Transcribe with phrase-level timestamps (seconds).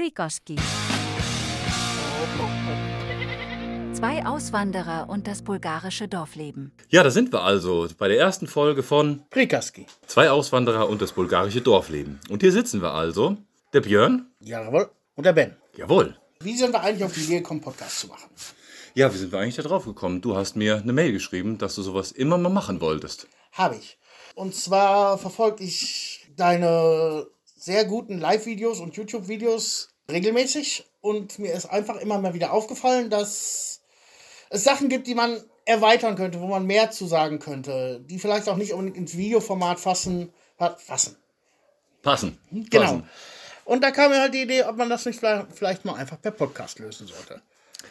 [0.00, 0.56] Prikaski.
[3.92, 6.72] Zwei Auswanderer und das bulgarische Dorfleben.
[6.88, 9.84] Ja, da sind wir also bei der ersten Folge von Prikaski.
[10.06, 12.18] Zwei Auswanderer und das bulgarische Dorfleben.
[12.30, 13.36] Und hier sitzen wir also.
[13.74, 14.30] Der Björn.
[14.40, 14.90] Jawohl.
[15.16, 15.54] Und der Ben.
[15.76, 16.16] Jawohl.
[16.40, 18.30] Wie sind wir eigentlich auf die Idee gekommen, Podcast zu machen?
[18.94, 20.22] Ja, wie sind wir eigentlich da drauf gekommen?
[20.22, 23.28] Du hast mir eine Mail geschrieben, dass du sowas immer mal machen wolltest.
[23.52, 23.98] Habe ich.
[24.34, 27.26] Und zwar verfolge ich deine
[27.60, 30.84] sehr guten Live-Videos und YouTube-Videos regelmäßig.
[31.00, 33.80] Und mir ist einfach immer mal wieder aufgefallen, dass
[34.50, 38.48] es Sachen gibt, die man erweitern könnte, wo man mehr zu sagen könnte, die vielleicht
[38.48, 40.32] auch nicht unbedingt ins Videoformat fassen.
[40.58, 41.16] fassen.
[42.02, 42.38] Passen.
[42.50, 42.84] Genau.
[42.84, 43.08] Passen.
[43.64, 46.32] Und da kam mir halt die Idee, ob man das nicht vielleicht, mal einfach per
[46.32, 47.40] Podcast lösen sollte.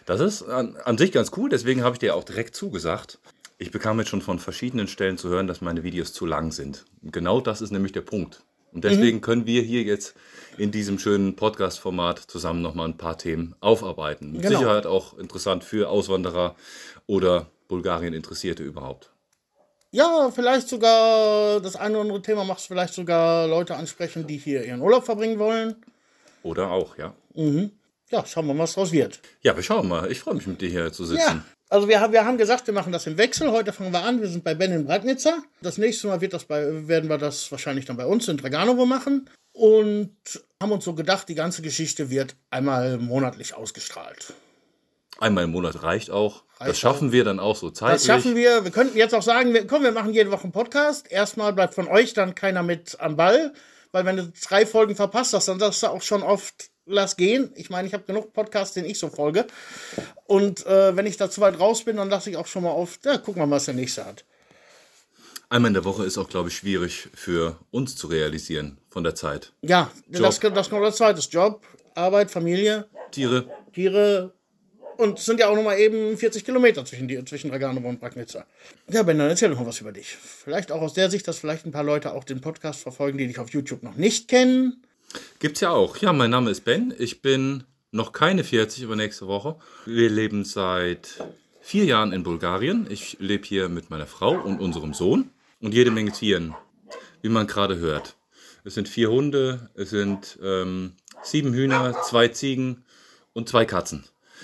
[0.05, 3.19] Das ist an, an sich ganz cool, deswegen habe ich dir auch direkt zugesagt.
[3.57, 6.85] Ich bekam jetzt schon von verschiedenen Stellen zu hören, dass meine Videos zu lang sind.
[7.01, 8.43] Genau das ist nämlich der Punkt.
[8.71, 10.15] Und deswegen können wir hier jetzt
[10.57, 14.31] in diesem schönen Podcast-Format zusammen nochmal ein paar Themen aufarbeiten.
[14.31, 14.59] Mit Genau.
[14.59, 16.55] Sicherheit auch interessant für Auswanderer
[17.07, 19.11] oder Bulgarien-Interessierte überhaupt.
[19.91, 24.63] Ja, vielleicht sogar das eine oder andere Thema machst, vielleicht sogar Leute ansprechen, die hier
[24.63, 25.75] ihren Urlaub verbringen wollen.
[26.43, 27.13] Oder auch, ja.
[28.11, 29.19] Ja, schauen wir mal, was draus wird.
[29.41, 30.11] Ja, wir schauen mal.
[30.11, 31.19] Ich freue mich, mit dir hier zu sitzen.
[31.21, 33.51] Ja, also wir, haben- wir haben gesagt, wir machen das im Wechsel.
[33.51, 34.19] Heute fangen wir an.
[34.21, 35.43] Wir sind bei Ben in Breitnitzer.
[35.61, 38.85] Das nächste Mal wird das bei, werden wir das wahrscheinlich dann bei uns in Draganovo
[38.85, 39.29] machen.
[39.51, 40.15] Und
[40.61, 44.33] haben uns so gedacht, die ganze Geschichte wird einmal monatlich ausgestrahlt.
[45.19, 46.43] Einmal im Monat reicht auch.
[46.59, 47.97] Reicht das schaffen wir dann auch so zeitlich.
[47.97, 48.63] Das schaffen wir.
[48.63, 51.11] Wir könnten jetzt auch sagen, wir, komm, wir machen jede Woche einen Podcast.
[51.11, 53.53] Erstmal bleibt von euch dann keiner mit am Ball.
[53.91, 57.51] Weil wenn du drei Folgen verpasst hast, dann sagst du auch schon oft, lass gehen.
[57.55, 59.45] Ich meine, ich habe genug Podcasts, denen ich so folge.
[60.25, 62.71] Und äh, wenn ich da zu weit raus bin, dann lasse ich auch schon mal
[62.71, 64.25] oft, ja, guck mal, was der nächste hat.
[65.51, 69.15] Einmal in der Woche ist auch, glaube ich, schwierig für uns zu realisieren von der
[69.15, 69.51] Zeit.
[69.61, 71.27] Ja, das, das kommt als zweites.
[71.31, 74.33] Job, Arbeit, Familie, Tiere, Tiere.
[74.97, 77.99] Und es sind ja auch noch mal eben 40 Kilometer zwischen, die, zwischen Draganovo und
[77.99, 78.45] Bragnitzer.
[78.91, 80.07] Ja, Ben, dann erzähl doch mal was über dich.
[80.07, 83.25] Vielleicht auch aus der Sicht, dass vielleicht ein paar Leute auch den Podcast verfolgen, die
[83.25, 84.83] dich auf YouTube noch nicht kennen.
[85.39, 85.97] Gibt's ja auch.
[85.97, 86.93] Ja, mein Name ist Ben.
[86.97, 89.55] Ich bin noch keine 40, aber nächste Woche.
[89.85, 91.23] Wir leben seit
[91.61, 92.87] vier Jahren in Bulgarien.
[92.89, 95.29] Ich lebe hier mit meiner Frau und unserem Sohn
[95.61, 96.55] und jede Menge Tieren,
[97.21, 98.15] wie man gerade hört.
[98.63, 100.93] Es sind vier Hunde, es sind ähm,
[101.23, 102.83] sieben Hühner, zwei Ziegen
[103.33, 104.03] und zwei Katzen.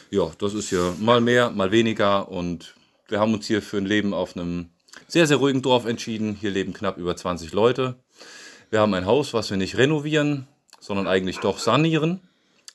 [0.09, 2.75] Ja, das ist ja mal mehr, mal weniger und
[3.07, 4.69] wir haben uns hier für ein Leben auf einem
[5.07, 6.35] sehr, sehr ruhigen Dorf entschieden.
[6.39, 7.95] Hier leben knapp über 20 Leute.
[8.69, 10.47] Wir haben ein Haus, was wir nicht renovieren,
[10.85, 12.21] sondern eigentlich doch sanieren.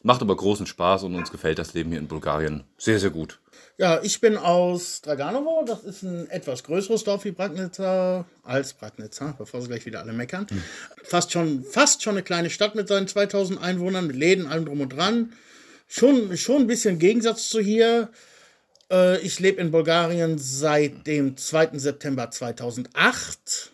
[0.03, 3.39] Macht aber großen Spaß und uns gefällt das Leben hier in Bulgarien sehr, sehr gut.
[3.77, 5.65] Ja, ich bin aus Draganovo.
[5.67, 10.13] Das ist ein etwas größeres Dorf wie Bragnitzer, als Bragnitzer, bevor sie gleich wieder alle
[10.13, 10.47] meckern.
[11.05, 14.81] Fast, schon, fast schon eine kleine Stadt mit seinen 2000 Einwohnern, mit Läden, allem drum
[14.81, 15.33] und dran.
[15.87, 18.11] Schon, schon ein bisschen Gegensatz zu hier.
[18.91, 21.79] Äh, ich lebe in Bulgarien seit dem 2.
[21.79, 23.73] September 2008.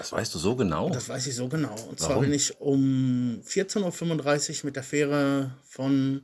[0.00, 0.88] Das weißt du so genau?
[0.88, 1.74] Das weiß ich so genau.
[1.90, 2.22] Und zwar Warum?
[2.24, 6.22] bin ich um 14.35 Uhr mit der Fähre von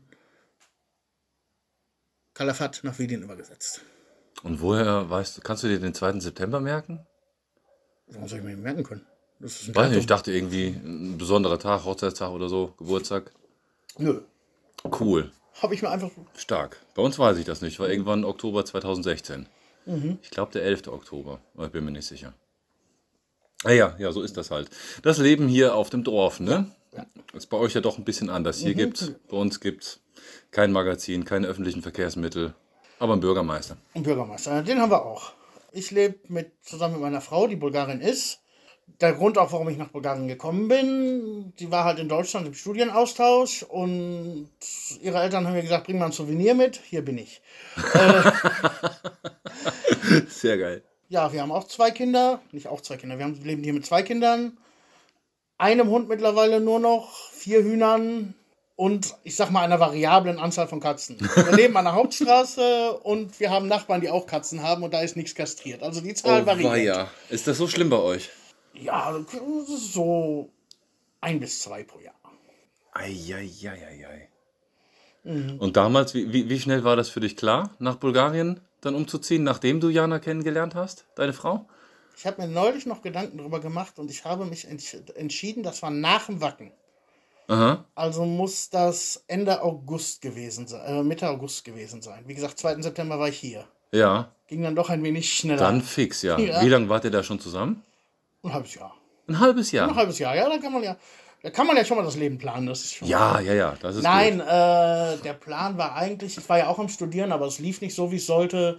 [2.33, 3.83] Kalafat nach Wedin übergesetzt.
[4.43, 6.21] Und woher weißt du, kannst du dir den 2.
[6.21, 7.07] September merken?
[8.07, 9.07] Warum soll ich mir den merken können?
[9.41, 13.31] Das ist ein Weiß nicht, ich dachte irgendwie ein besonderer Tag, Hochzeitstag oder so, Geburtstag.
[13.99, 14.23] Nö.
[14.85, 16.11] Cool, Habe ich mir einfach.
[16.35, 16.81] stark.
[16.95, 19.47] Bei uns weiß ich das nicht, war irgendwann Oktober 2016.
[19.85, 20.19] Mhm.
[20.23, 20.89] Ich glaube der 11.
[20.89, 22.33] Oktober, aber ich bin mir nicht sicher.
[23.65, 24.71] Ah ja, ja, so ist das halt.
[25.03, 26.71] Das Leben hier auf dem Dorf, ne?
[27.35, 28.61] Ist bei euch ja doch ein bisschen anders.
[28.61, 28.65] Mhm.
[28.65, 30.01] Hier gibt's, bei uns gibt's
[30.51, 32.55] kein Magazin, keine öffentlichen Verkehrsmittel,
[32.99, 33.77] aber einen Bürgermeister.
[33.95, 34.63] Ein Bürgermeister.
[34.63, 35.33] Den haben wir auch.
[35.73, 38.41] Ich lebe mit, zusammen mit meiner Frau, die Bulgarin ist.
[39.01, 42.55] Der Grund auch, warum ich nach Bulgarien gekommen bin, die war halt in Deutschland im
[42.55, 44.49] Studienaustausch und
[45.03, 47.43] ihre Eltern haben mir gesagt, bring mal ein Souvenir mit, hier bin ich.
[50.29, 50.83] Sehr geil.
[51.09, 53.87] Ja, wir haben auch zwei Kinder, nicht auch zwei Kinder, wir haben, leben hier mit
[53.87, 54.59] zwei Kindern,
[55.59, 58.35] einem Hund mittlerweile nur noch, vier Hühnern
[58.75, 61.19] und ich sag mal einer variablen Anzahl von Katzen.
[61.21, 65.01] Wir leben an der Hauptstraße und wir haben Nachbarn, die auch Katzen haben und da
[65.01, 65.83] ist nichts kastriert.
[65.83, 66.71] Also die Zahl variiert.
[66.71, 67.11] Oh, weia.
[67.31, 68.29] Ist das so schlimm bei euch?
[68.75, 69.15] Ja,
[69.67, 70.51] so
[71.21, 72.15] ein bis zwei pro Jahr.
[72.93, 74.29] Eieieiei.
[75.25, 75.59] Mhm.
[75.59, 79.43] Und damals, wie, wie, wie schnell war das für dich klar, nach Bulgarien dann umzuziehen,
[79.43, 81.67] nachdem du Jana kennengelernt hast, deine Frau?
[82.17, 85.83] Ich habe mir neulich noch Gedanken darüber gemacht und ich habe mich entsch- entschieden, das
[85.83, 86.73] war nach dem Wacken.
[87.49, 87.85] Aha.
[87.95, 92.25] Also muss das Ende August gewesen sein, äh, Mitte August gewesen sein.
[92.27, 92.83] Wie gesagt, 2.
[92.83, 93.67] September war ich hier.
[93.93, 95.59] Ja, Ging dann doch ein wenig schneller.
[95.59, 96.39] dann fix, ja.
[96.39, 96.63] Ja.
[96.63, 97.83] Wie lange wart ihr da schon zusammen?
[98.43, 98.95] ein halbes Jahr.
[99.29, 99.89] Ein halbes Jahr.
[99.89, 100.97] Ein halbes Jahr, ja, dann kann man ja.
[101.43, 102.67] Da kann man ja schon mal das Leben planen.
[102.67, 104.47] Das ist schon Ja, ja, ja, das ist Nein, gut.
[104.49, 107.95] äh, der Plan war eigentlich, ich war ja auch am Studieren, aber es lief nicht
[107.95, 108.79] so, wie es sollte.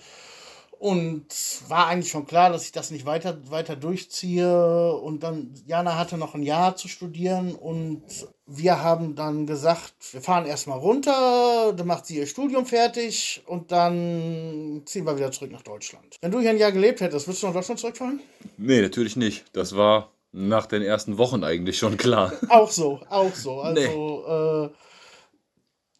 [0.79, 1.25] Und
[1.69, 4.93] war eigentlich schon klar, dass ich das nicht weiter, weiter durchziehe.
[4.93, 8.03] Und dann, Jana hatte noch ein Jahr zu studieren und
[8.45, 13.71] wir haben dann gesagt, wir fahren erstmal runter, dann macht sie ihr Studium fertig und
[13.71, 16.15] dann ziehen wir wieder zurück nach Deutschland.
[16.21, 18.19] Wenn du hier ein Jahr gelebt hättest, würdest du nach Deutschland zurückfahren?
[18.57, 19.45] Nee, natürlich nicht.
[19.53, 22.33] Das war nach den ersten Wochen eigentlich schon klar.
[22.49, 23.61] Auch so, auch so.
[23.61, 24.69] Also, äh,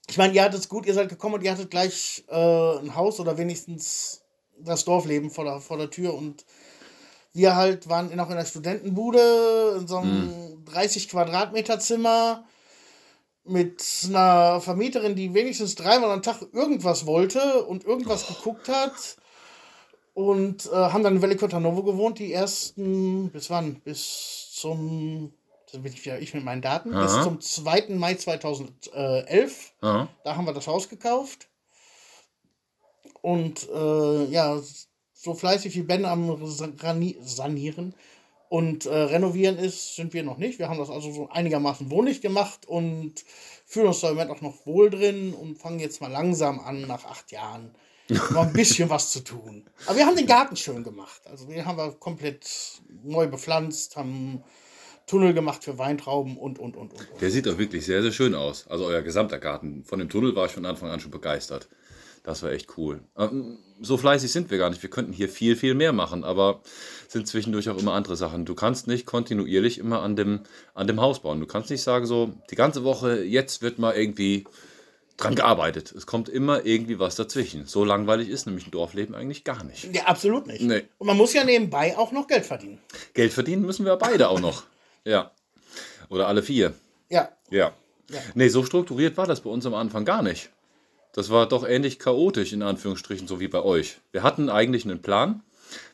[0.10, 3.20] ich meine, ihr hattet gut, ihr seid gekommen und ihr hattet gleich äh, ein Haus
[3.20, 4.22] oder wenigstens
[4.60, 6.46] das Dorfleben vor der, vor der Tür und
[7.34, 12.46] wir halt waren noch in der Studentenbude, in so einem 30 Quadratmeter Zimmer
[13.44, 19.18] mit einer Vermieterin, die wenigstens dreimal am Tag irgendwas wollte und irgendwas geguckt hat.
[20.18, 23.76] Und äh, haben dann in Veliko Novo gewohnt, die ersten, bis wann?
[23.82, 25.32] Bis zum,
[25.72, 27.22] da bin ich wieder ich mit meinen Daten, bis Aha.
[27.22, 27.90] zum 2.
[27.90, 29.74] Mai 2011.
[29.84, 30.08] Ja.
[30.24, 31.50] Da haben wir das Haus gekauft.
[33.22, 34.60] Und äh, ja,
[35.14, 37.94] so fleißig wie Ben am Sani- Sanieren
[38.50, 40.58] und äh, Renovieren ist, sind wir noch nicht.
[40.58, 43.24] Wir haben das also so einigermaßen wohnlich gemacht und
[43.68, 46.88] fühlen uns da im Moment auch noch wohl drin und fangen jetzt mal langsam an,
[46.88, 47.76] nach acht Jahren
[48.32, 49.66] mal ein bisschen was zu tun.
[49.86, 51.22] Aber wir haben den Garten schön gemacht.
[51.26, 52.48] Also den haben wir komplett
[53.04, 54.44] neu bepflanzt, haben
[55.06, 57.08] Tunnel gemacht für Weintrauben und, und, und, und.
[57.22, 58.68] Der sieht auch wirklich sehr, sehr schön aus.
[58.68, 59.84] Also euer gesamter Garten.
[59.86, 61.70] Von dem Tunnel war ich von Anfang an schon begeistert.
[62.24, 63.00] Das war echt cool.
[63.18, 64.84] Ähm, So fleißig sind wir gar nicht.
[64.84, 66.62] Wir könnten hier viel, viel mehr machen, aber
[67.08, 68.44] sind zwischendurch auch immer andere Sachen.
[68.44, 70.42] Du kannst nicht kontinuierlich immer an dem,
[70.74, 71.40] an dem Haus bauen.
[71.40, 74.44] Du kannst nicht sagen, so die ganze Woche, jetzt wird mal irgendwie
[75.18, 75.92] dran gearbeitet.
[75.92, 77.66] Es kommt immer irgendwie was dazwischen.
[77.66, 79.94] So langweilig ist nämlich ein Dorfleben eigentlich gar nicht.
[79.94, 80.62] Ja, absolut nicht.
[80.62, 80.84] Nee.
[81.00, 82.80] Und man muss ja nebenbei auch noch Geld verdienen.
[83.14, 84.64] Geld verdienen müssen wir beide auch noch.
[85.06, 85.32] Ja.
[86.10, 86.74] Oder alle vier.
[87.10, 87.72] Ja, Ja.
[88.10, 88.20] Ja.
[88.36, 90.50] Nee, so strukturiert war das bei uns am Anfang gar nicht.
[91.14, 94.00] Das war doch ähnlich chaotisch, in Anführungsstrichen, so wie bei euch.
[94.12, 95.44] Wir hatten eigentlich einen Plan.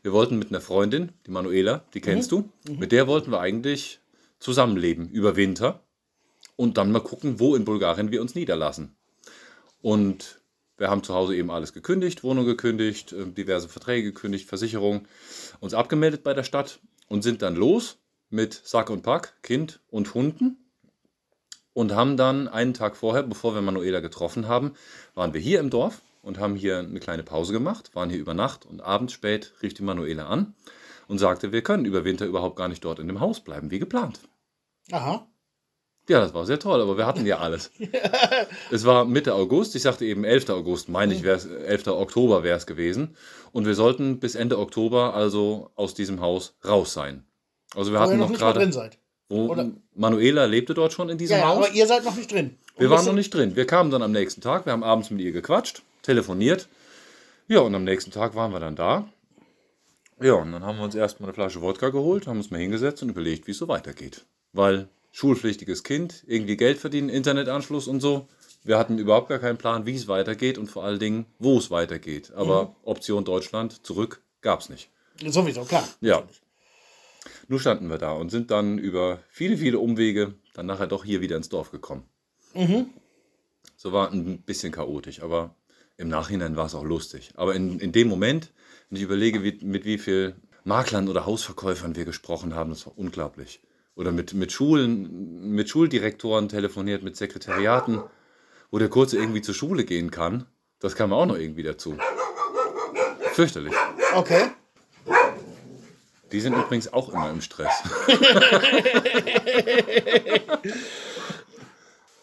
[0.02, 4.00] Wir wollten mit einer Freundin, die Manuela, die kennst du, mit der wollten wir eigentlich
[4.40, 5.84] zusammenleben über Winter
[6.56, 8.96] und dann mal gucken, wo in Bulgarien wir uns niederlassen.
[9.84, 10.40] Und
[10.78, 15.06] wir haben zu Hause eben alles gekündigt, Wohnung gekündigt, äh, diverse Verträge gekündigt, Versicherung,
[15.60, 17.98] uns abgemeldet bei der Stadt und sind dann los
[18.30, 20.58] mit Sack und Pack, Kind und Hunden
[21.74, 24.74] und haben dann einen Tag vorher, bevor wir Manuela getroffen haben,
[25.16, 28.34] waren wir hier im Dorf und haben hier eine kleine Pause gemacht, waren hier über
[28.34, 30.56] Nacht und abends spät rief die Manuela an
[31.10, 33.80] und sagte, wir können über Winter überhaupt gar nicht dort in dem Haus bleiben, wie
[33.80, 34.22] geplant.
[34.94, 35.28] aha.
[36.10, 37.72] Ja, das war sehr toll, aber wir hatten ja alles.
[38.72, 40.50] es war Mitte August, ich sagte eben 11.
[40.50, 41.88] August, meine ich, wär's, 11.
[41.88, 43.16] Oktober wäre es gewesen.
[43.54, 47.24] Und wir sollten bis Ende Oktober also aus diesem Haus raus sein.
[47.76, 48.98] Also wir Wo hatten ihr noch noch gerade, seid.
[49.30, 51.58] wo oder- Manuela lebte dort schon in diesem Ja, ja, Haus.
[51.68, 52.58] aber ihr seid noch nicht drin.
[52.78, 53.56] Wir waren noch nicht drin.
[53.56, 54.66] Wir kamen dann am nächsten Tag.
[54.66, 56.68] Wir haben abends mit ihr gequatscht, telefoniert.
[57.48, 59.08] Ja, und am nächsten Tag waren wir dann da.
[60.22, 63.04] Ja, und dann haben wir uns erstmal eine Flasche Wodka geholt, haben uns mal hingesetzt
[63.04, 64.26] und überlegt, wie es so weitergeht.
[64.54, 68.28] Weil schulpflichtiges Kind, irgendwie Geld verdienen, Internetanschluss und so.
[68.64, 71.70] Wir hatten überhaupt gar keinen Plan, wie es weitergeht und vor allen Dingen, wo es
[71.70, 72.32] weitergeht.
[72.34, 74.90] Aber Option Deutschland zurück gab es nicht.
[75.26, 75.88] Sowieso, klar.
[76.02, 76.24] Ja.
[77.48, 81.22] Nun standen wir da und sind dann über viele, viele Umwege dann nachher doch hier
[81.22, 82.06] wieder ins Dorf gekommen.
[83.78, 85.56] So war ein bisschen chaotisch, aber
[85.98, 87.32] im Nachhinein war es auch lustig.
[87.36, 88.52] Aber in, in dem Moment,
[88.90, 92.98] wenn ich überlege, wie, mit wie viel Maklern oder Hausverkäufern wir gesprochen haben, das war
[92.98, 93.62] unglaublich.
[93.96, 98.02] Oder mit, mit Schulen, mit Schuldirektoren telefoniert, mit Sekretariaten,
[98.72, 100.46] wo der Kurze irgendwie zur Schule gehen kann.
[100.80, 101.98] Das kam auch noch irgendwie dazu.
[103.34, 103.74] Fürchterlich.
[104.16, 104.50] Okay.
[106.32, 107.72] Die sind übrigens auch immer im Stress.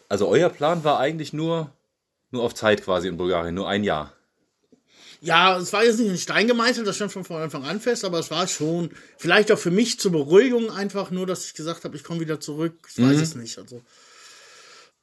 [0.09, 1.71] also euer Plan war eigentlich nur,
[2.31, 4.11] nur auf Zeit quasi in Bulgarien, nur ein Jahr.
[5.23, 8.03] Ja, es war jetzt nicht in Stein gemeißelt, das stand schon von Anfang an fest,
[8.05, 11.83] aber es war schon vielleicht auch für mich zur Beruhigung einfach nur, dass ich gesagt
[11.83, 12.73] habe, ich komme wieder zurück.
[12.89, 13.57] Ich weiß es nicht.
[13.59, 13.83] Also.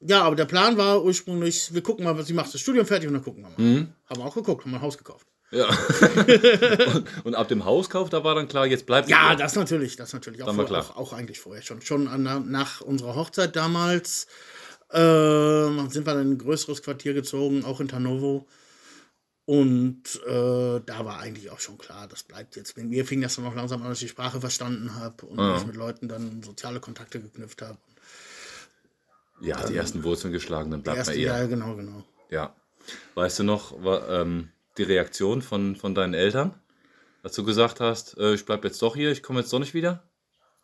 [0.00, 3.06] Ja, aber der Plan war ursprünglich, wir gucken mal, was sie macht, das Studium fertig
[3.06, 3.88] und dann gucken wir mal.
[4.06, 5.26] Haben wir auch geguckt, haben wir ein Haus gekauft.
[5.50, 5.66] Ja.
[6.94, 10.12] und, und ab dem Hauskauf, da war dann klar, jetzt bleibt Ja, das natürlich, das
[10.12, 10.42] natürlich.
[10.42, 11.80] Auch, Dann war vor, auch, auch eigentlich vorher schon.
[11.80, 14.26] Schon an, nach unserer Hochzeit damals
[14.92, 18.46] ähm, sind wir in ein größeres Quartier gezogen, auch in Tarnovo.
[19.48, 22.76] Und äh, da war eigentlich auch schon klar, das bleibt jetzt.
[22.76, 25.38] Mit mir fing das dann auch langsam an, dass ich die Sprache verstanden habe und
[25.40, 25.56] Ah.
[25.56, 27.78] ich mit Leuten dann soziale Kontakte geknüpft habe.
[29.40, 31.38] Ja, die ersten Wurzeln geschlagen, dann bleibt man eher.
[31.38, 32.04] Jahr, genau, genau.
[32.28, 32.54] Ja.
[33.14, 36.54] Weißt du noch, war, ähm, die Reaktion von, von deinen Eltern,
[37.22, 39.72] als du gesagt hast, äh, ich bleib jetzt doch hier, ich komme jetzt doch nicht
[39.72, 40.02] wieder?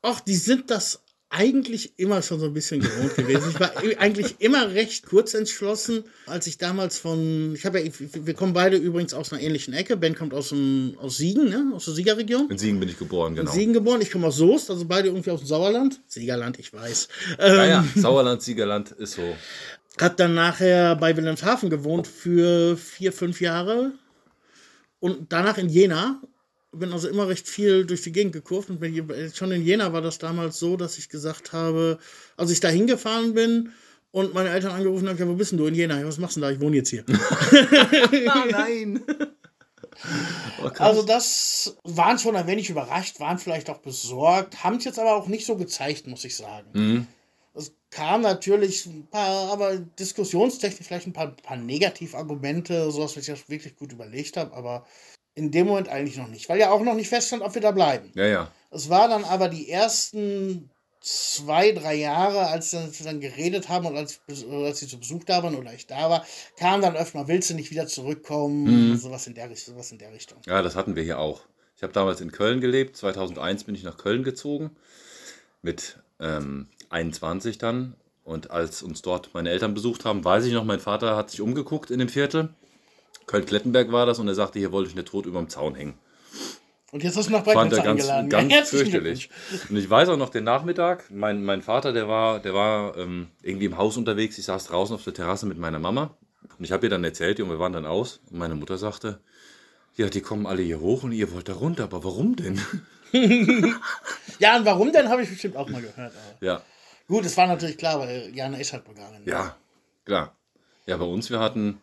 [0.02, 1.02] Ach, die sind das
[1.34, 3.50] eigentlich immer schon so ein bisschen gewohnt gewesen.
[3.50, 8.34] Ich war eigentlich immer recht kurz entschlossen, als ich damals von, ich habe ja, wir
[8.34, 9.96] kommen beide übrigens aus einer ähnlichen Ecke.
[9.96, 11.72] Ben kommt aus, dem, aus Siegen, ne?
[11.74, 12.50] aus der Siegerregion.
[12.50, 13.50] In Siegen bin ich geboren, genau.
[13.50, 16.00] In Siegen geboren, ich komme aus Soest, also beide irgendwie aus dem Sauerland.
[16.06, 17.08] Siegerland, ich weiß.
[17.40, 19.36] Ähm, ja, ja, Sauerland, Siegerland ist so.
[20.00, 23.92] Hab dann nachher bei Wilhelmshaven gewohnt für vier, fünf Jahre.
[25.00, 26.20] Und danach in Jena
[26.78, 30.02] bin also immer recht viel durch die Gegend gekurft und bin, schon in Jena war
[30.02, 31.98] das damals so, dass ich gesagt habe,
[32.36, 33.72] als ich da hingefahren bin
[34.10, 35.98] und meine Eltern angerufen haben, ja, wo bist denn du in Jena?
[35.98, 36.54] Ja, was machst du denn da?
[36.54, 37.04] Ich wohne jetzt hier.
[37.08, 39.02] oh nein.
[40.62, 44.98] Oh, also das waren schon ein wenig überrascht, waren vielleicht auch besorgt, haben es jetzt
[44.98, 46.68] aber auch nicht so gezeigt, muss ich sagen.
[46.72, 47.06] Mhm.
[47.54, 53.48] Es kam natürlich ein paar, aber diskussionstechnisch vielleicht ein paar, paar Negativargumente, sowas, was ich
[53.48, 54.84] wirklich gut überlegt habe, aber
[55.34, 57.72] in dem Moment eigentlich noch nicht, weil ja auch noch nicht feststand, ob wir da
[57.72, 58.10] bleiben.
[58.14, 58.52] Ja, ja.
[58.70, 63.96] Es war dann aber die ersten zwei, drei Jahre, als wir dann geredet haben und
[63.96, 66.24] als, als sie zu Besuch da waren oder ich da war,
[66.56, 68.90] kam dann öfter mal, willst du nicht wieder zurückkommen?
[68.90, 68.96] Mhm.
[68.96, 70.38] Sowas, in der, sowas in der Richtung.
[70.46, 71.42] Ja, das hatten wir hier auch.
[71.76, 72.96] Ich habe damals in Köln gelebt.
[72.96, 74.70] 2001 bin ich nach Köln gezogen.
[75.60, 77.96] Mit ähm, 21 dann.
[78.22, 81.42] Und als uns dort meine Eltern besucht haben, weiß ich noch, mein Vater hat sich
[81.42, 82.54] umgeguckt in dem Viertel
[83.26, 85.94] Köln-Klettenberg war das und er sagte, hier wollte ich nicht tot über dem Zaun hängen.
[86.94, 88.30] Und jetzt hast du noch Fand er ganz, eingeladen.
[88.30, 89.28] ganz ja, fürchterlich.
[89.68, 93.30] Und ich weiß auch noch den Nachmittag, mein, mein Vater, der war, der war ähm,
[93.42, 94.38] irgendwie im Haus unterwegs.
[94.38, 96.16] Ich saß draußen auf der Terrasse mit meiner Mama.
[96.56, 98.20] Und ich habe ihr dann erzählt, und wir waren dann aus.
[98.30, 99.18] Und meine Mutter sagte,
[99.96, 101.82] ja, die kommen alle hier hoch und ihr wollt da runter.
[101.82, 102.60] Aber warum denn?
[104.38, 106.12] ja, und warum denn, habe ich bestimmt auch mal gehört.
[106.12, 106.46] Aber.
[106.46, 106.62] Ja.
[107.08, 109.22] Gut, es war natürlich klar, weil Jana ist halt Bulgarin.
[109.24, 109.56] Ja,
[110.04, 110.36] klar.
[110.86, 111.80] Ja, bei uns, wir hatten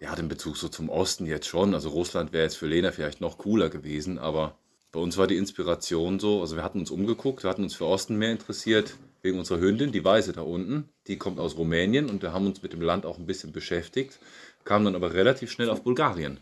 [0.00, 1.74] ja, den Bezug so zum Osten jetzt schon.
[1.74, 4.56] Also Russland wäre jetzt für Lena vielleicht noch cooler gewesen, aber
[4.92, 7.86] bei uns war die Inspiration so, also wir hatten uns umgeguckt, wir hatten uns für
[7.86, 10.88] Osten mehr interessiert, wegen unserer Hündin, die Weiße da unten.
[11.06, 14.18] Die kommt aus Rumänien und wir haben uns mit dem Land auch ein bisschen beschäftigt,
[14.64, 16.38] kamen dann aber relativ schnell auf Bulgarien.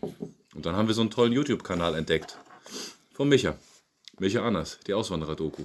[0.55, 2.37] Und dann haben wir so einen tollen YouTube-Kanal entdeckt.
[3.13, 3.57] Von Micha.
[4.17, 5.63] Micha Annas, die Auswanderer-Doku.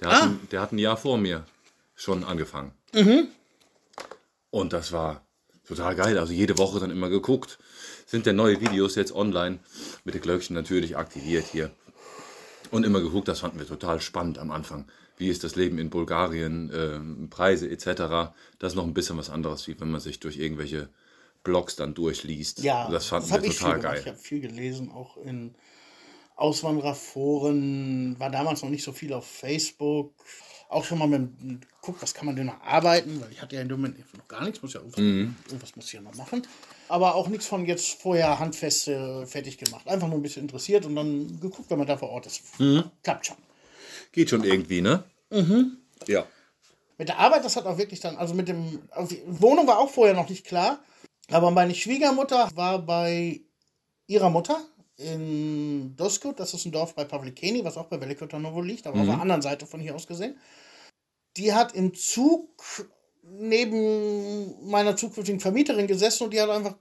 [0.00, 0.30] Der, ah.
[0.50, 1.46] der hat ein Jahr vor mir
[1.94, 2.72] schon angefangen.
[2.92, 3.28] Mhm.
[4.50, 5.24] Und das war
[5.74, 6.18] total geil.
[6.18, 7.58] Also jede Woche dann immer geguckt.
[8.06, 9.58] Sind denn neue Videos jetzt online
[10.04, 11.70] mit den Glöckchen natürlich aktiviert hier.
[12.70, 14.86] Und immer geguckt, das fanden wir total spannend am Anfang.
[15.18, 18.32] Wie ist das Leben in Bulgarien, äh, Preise etc.
[18.58, 20.88] Das ist noch ein bisschen was anderes, wie wenn man sich durch irgendwelche
[21.44, 22.62] Blogs dann durchliest.
[22.62, 23.98] Ja, das fanden das wir total geil.
[24.00, 25.54] Ich habe viel gelesen, auch in
[26.36, 30.14] Auswandererforen, war damals noch nicht so viel auf Facebook
[30.72, 31.28] auch schon mal mit
[31.80, 34.28] guckt, was kann man denn noch arbeiten, weil ich hatte ja in dem Moment noch
[34.28, 35.34] gar nichts, muss ja irgendwas, mhm.
[35.46, 36.46] irgendwas muss ich ja noch machen.
[36.88, 39.86] Aber auch nichts von jetzt vorher handfest äh, fertig gemacht.
[39.88, 42.58] Einfach nur ein bisschen interessiert und dann geguckt, wenn man da vor Ort ist.
[42.60, 42.84] Mhm.
[43.02, 43.36] Klappt schon.
[44.12, 45.04] Geht schon irgendwie, ne?
[45.30, 45.78] Mhm.
[46.06, 46.26] Ja.
[46.98, 49.90] Mit der Arbeit, das hat auch wirklich dann, also mit dem, also Wohnung war auch
[49.90, 50.78] vorher noch nicht klar.
[51.30, 53.40] Aber meine Schwiegermutter war bei
[54.06, 54.60] ihrer Mutter
[55.02, 59.02] in Doskut, das ist ein Dorf bei Pavlikeni, was auch bei Velikotanovo liegt, aber mhm.
[59.02, 60.36] auf der anderen Seite von hier aus gesehen
[61.36, 62.48] die hat im Zug
[63.22, 66.74] neben meiner zukünftigen Vermieterin gesessen und die hat einfach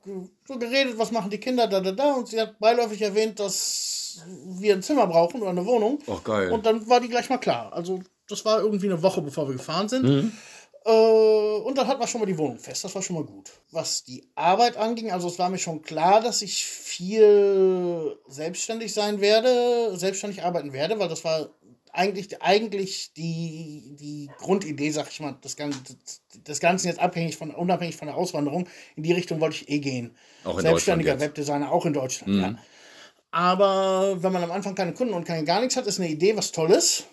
[0.47, 2.13] so geredet, was machen die Kinder da, da, da.
[2.13, 4.23] Und sie hat beiläufig erwähnt, dass
[4.57, 5.99] wir ein Zimmer brauchen oder eine Wohnung.
[6.11, 6.51] Ach, geil.
[6.51, 7.71] Und dann war die gleich mal klar.
[7.73, 10.03] Also, das war irgendwie eine Woche, bevor wir gefahren sind.
[10.03, 10.31] Mhm.
[10.83, 12.83] Äh, und dann hatten wir schon mal die Wohnung fest.
[12.83, 13.51] Das war schon mal gut.
[13.71, 19.21] Was die Arbeit anging, also es war mir schon klar, dass ich viel selbstständig sein
[19.21, 21.49] werde, selbstständig arbeiten werde, weil das war
[21.93, 25.79] eigentlich, eigentlich die, die Grundidee, sag ich mal, das Ganze,
[26.43, 29.79] das Ganze jetzt abhängig von, unabhängig von der Auswanderung, in die Richtung wollte ich eh
[29.79, 30.15] gehen.
[30.43, 32.41] Auch in Selbstständiger Webdesigner, auch in Deutschland, mhm.
[32.41, 32.55] ja.
[33.33, 36.35] Aber wenn man am Anfang keine Kunden und kein gar nichts hat, ist eine Idee
[36.35, 37.05] was Tolles.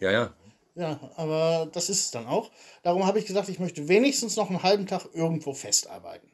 [0.00, 0.34] Ja, ja.
[0.74, 2.50] Ja, aber das ist es dann auch.
[2.82, 6.30] Darum habe ich gesagt, ich möchte wenigstens noch einen halben Tag irgendwo festarbeiten.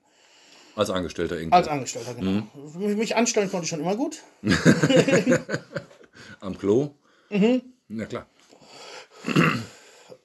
[0.77, 1.55] Als Angestellter irgendwie.
[1.55, 2.43] Als Angestellter, genau.
[2.55, 2.97] Mhm.
[2.99, 4.23] Mich anstellen konnte ich schon immer gut.
[6.41, 6.91] Am Klo?
[7.31, 7.63] Mhm.
[7.89, 8.27] Na klar.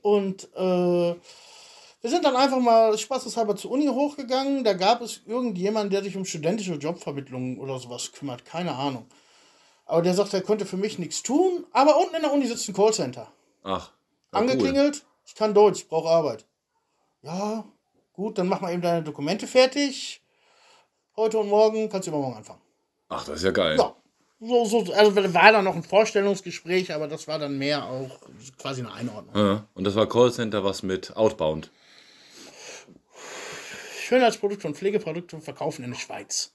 [0.01, 1.15] Und äh,
[2.01, 4.63] wir sind dann einfach mal spaßeshalber zur Uni hochgegangen.
[4.63, 8.43] Da gab es irgendjemanden, der sich um studentische Jobvermittlung oder sowas kümmert.
[8.43, 9.05] Keine Ahnung.
[9.85, 11.65] Aber der sagt, er könnte für mich nichts tun.
[11.71, 13.31] Aber unten in der Uni sitzt ein Callcenter.
[13.63, 13.91] Ach.
[14.31, 14.95] Angeklingelt.
[14.95, 15.07] Cool.
[15.25, 16.45] Ich kann Deutsch, ich brauche Arbeit.
[17.21, 17.63] Ja,
[18.13, 20.21] gut, dann mach mal eben deine Dokumente fertig.
[21.15, 22.61] Heute und morgen kannst du übermorgen anfangen.
[23.09, 23.77] Ach, das ist ja geil.
[23.77, 23.95] Ja,
[24.39, 28.19] so, so, also war da noch ein Vorstellungsgespräch, aber das war dann mehr auch
[28.57, 29.35] quasi eine Einordnung.
[29.35, 31.69] Ja, und das war Callcenter was mit Outbound.
[34.01, 36.53] Schönheitsprodukte und Pflegeprodukte verkaufen in der Schweiz.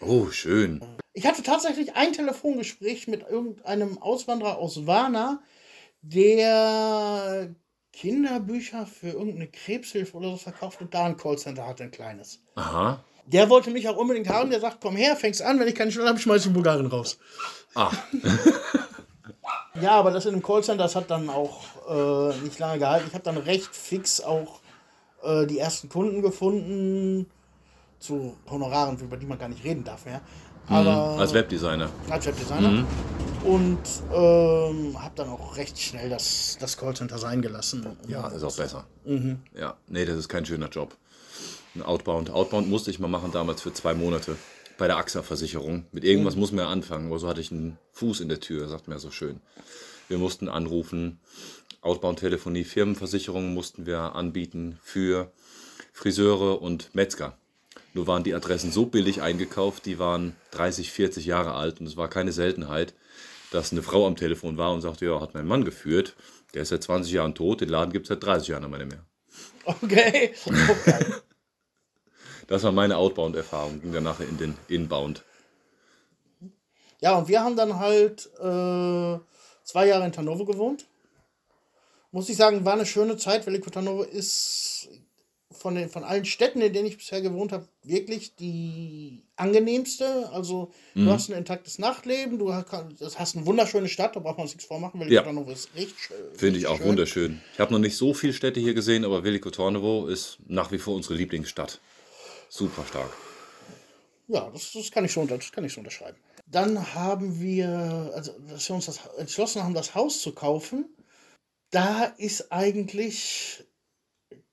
[0.00, 0.84] Oh, schön.
[1.12, 5.42] Ich hatte tatsächlich ein Telefongespräch mit irgendeinem Auswanderer aus Warna,
[6.12, 7.48] der
[7.92, 12.40] Kinderbücher für irgendeine Krebshilfe oder so verkauft und da ein Callcenter hatte, ein kleines.
[12.54, 13.02] Aha.
[13.26, 14.50] Der wollte mich auch unbedingt haben.
[14.50, 15.60] Der sagt, komm her, fängst an.
[15.60, 17.18] Wenn ich keine Stelle habe, schmeiß ich den Bulgaren raus.
[17.74, 17.90] Ah,
[19.80, 23.06] Ja, aber das in einem Callcenter, das hat dann auch äh, nicht lange gehalten.
[23.08, 24.60] Ich habe dann recht fix auch
[25.22, 27.26] äh, die ersten Kunden gefunden
[27.98, 30.20] zu Honoraren, über die man gar nicht reden darf mehr.
[30.68, 31.88] Aber als Webdesigner.
[32.10, 32.84] als Webdesigner.
[33.44, 33.78] Und
[34.12, 37.86] ähm, habe dann auch recht schnell das, das Callcenter sein gelassen.
[38.06, 38.86] Ja, ist auch besser.
[39.58, 40.96] Ja, nee, das ist kein schöner Job.
[41.74, 42.30] Ein Outbound.
[42.30, 44.36] Outbound musste ich mal machen damals für zwei Monate
[44.78, 45.86] bei der AXA-Versicherung.
[45.92, 48.68] Mit irgendwas muss man ja anfangen, aber so hatte ich einen Fuß in der Tür,
[48.68, 49.40] sagt man ja so schön.
[50.08, 51.20] Wir mussten anrufen,
[51.82, 55.32] Outbound-Telefonie, Firmenversicherungen mussten wir anbieten für
[55.92, 57.36] Friseure und Metzger.
[57.94, 61.96] Nur waren die Adressen so billig eingekauft, die waren 30, 40 Jahre alt und es
[61.96, 62.94] war keine Seltenheit,
[63.50, 66.16] dass eine Frau am Telefon war und sagte, ja, hat mein Mann geführt,
[66.54, 69.04] der ist seit 20 Jahren tot, den Laden gibt es seit 30 Jahren nicht mehr.
[69.64, 70.34] Okay.
[70.44, 71.04] okay.
[72.48, 75.22] Das war meine Outbound-Erfahrung, ging dann nachher in den Inbound.
[76.98, 79.18] Ja, und wir haben dann halt äh,
[79.64, 80.86] zwei Jahre in Hannover gewohnt.
[82.10, 83.46] Muss ich sagen, war eine schöne Zeit.
[83.46, 84.88] Veliko Hannover ist
[85.50, 90.30] von, den, von allen Städten, in denen ich bisher gewohnt habe, wirklich die angenehmste.
[90.32, 94.54] Also, du hast ein intaktes Nachtleben, du hast, eine wunderschöne Stadt, da braucht man uns
[94.54, 95.00] nichts vormachen.
[95.00, 95.24] Veliko Ja.
[95.24, 96.16] Hannover ist richtig schön.
[96.34, 96.86] Finde ich auch schön.
[96.86, 97.40] wunderschön.
[97.54, 100.78] Ich habe noch nicht so viele Städte hier gesehen, aber Veliko Tornovo ist nach wie
[100.78, 101.80] vor unsere Lieblingsstadt.
[102.48, 103.10] Super stark.
[104.28, 106.18] Ja, das, das, kann ich so, das kann ich so unterschreiben.
[106.46, 110.94] Dann haben wir, also dass wir uns das entschlossen haben, das Haus zu kaufen.
[111.70, 113.64] Da ist eigentlich,